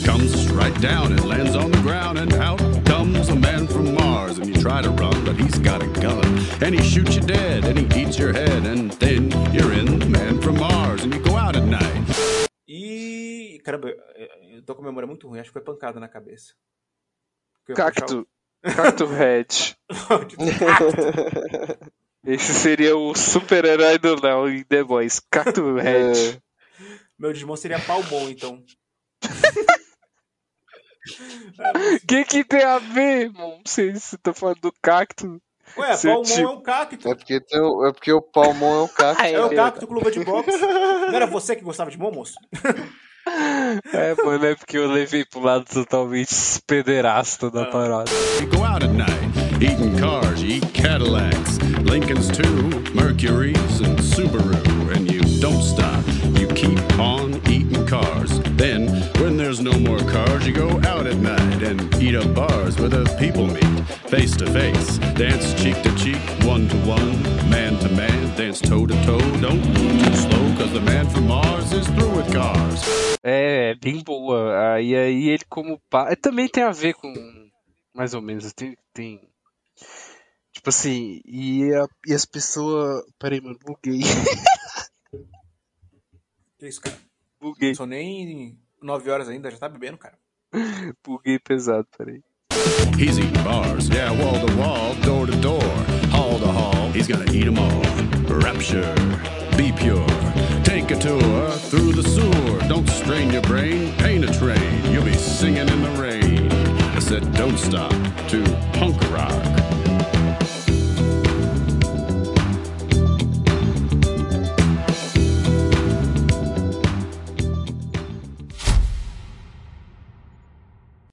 [0.04, 4.38] Comes right down and lands on the ground, and out comes a man from Mars,
[4.38, 6.24] and you try to run, but he's got a gun,
[6.62, 10.06] and he shoots you dead, and he eats your head, and then you're in the
[10.06, 12.43] man from Mars, and you go out at night.
[12.76, 13.60] E.
[13.64, 16.54] Caramba, eu- tô com a memória muito ruim, acho que foi pancada na cabeça.
[17.74, 18.26] Cacto.
[18.62, 19.46] Cacto Red.
[19.88, 20.36] puxar o- Cacto.
[22.26, 25.20] Esse seria o super-herói do Léo em The Boys.
[25.30, 26.40] Cacto Red.
[27.18, 28.64] Meu Digimon seria Palmon, então.
[31.74, 33.60] O que que tem a ver, irmão?
[33.64, 35.40] Você, você tá falando do cacto?
[35.76, 37.08] Ué, Seu Palmon tipo- é um cacto.
[37.08, 39.22] É porque, tem o- é porque o Palmon é o cacto.
[39.22, 40.56] Ah, É o cacto com luva de boxe.
[40.58, 42.34] Não era você que gostava de momos?
[43.26, 46.34] É, mano, é porque eu levei pro lado totalmente
[46.66, 48.10] pederasta da parada.
[48.38, 51.56] You go out at night, eating cars, you eat Cadillacs,
[51.90, 54.52] Lincolns too, Mercuries and Subaru,
[54.94, 56.04] and you don't stop.
[56.38, 57.53] You keep on eating
[57.86, 58.40] cars.
[58.56, 58.88] Then,
[59.20, 62.88] when there's no more cars, you go out at night and eat up bars where
[62.88, 67.88] the people meet, face to face, dance cheek to cheek, one to one, man to
[67.90, 69.18] man, dance toe to toe.
[69.40, 72.82] Don't move too slow, cause the man from Mars is through with cars.
[73.22, 74.74] É, é bem boa.
[74.74, 76.14] Aí, aí ele como pai.
[76.16, 77.12] Também tem a ver com.
[77.94, 78.52] Mais ou menos.
[78.52, 78.76] Tem.
[78.92, 79.20] tem...
[80.52, 83.02] Tipo assim, e, a- e as pessoas.
[83.18, 84.00] Peraí, mano, buguei.
[86.58, 86.96] Que isso, cara?
[87.44, 87.70] Buguei.
[87.70, 90.18] Não são nem 9 horas ainda, já tá bebendo, cara.
[91.04, 92.22] Buguei pesado, peraí.
[92.98, 95.60] He's eating bars, yeah, wall to wall, door to door,
[96.10, 96.90] hall to hall.
[96.92, 97.82] He's gonna eat 'em all.
[98.28, 98.94] Rapture,
[99.56, 100.06] be pure.
[100.62, 102.68] Take a tour through the sewer.
[102.68, 104.92] Don't strain your brain, paint a train.
[104.92, 106.50] You'll be singing in the rain.
[106.96, 107.90] I said, don't stop
[108.28, 108.42] to
[108.78, 109.63] punk rock.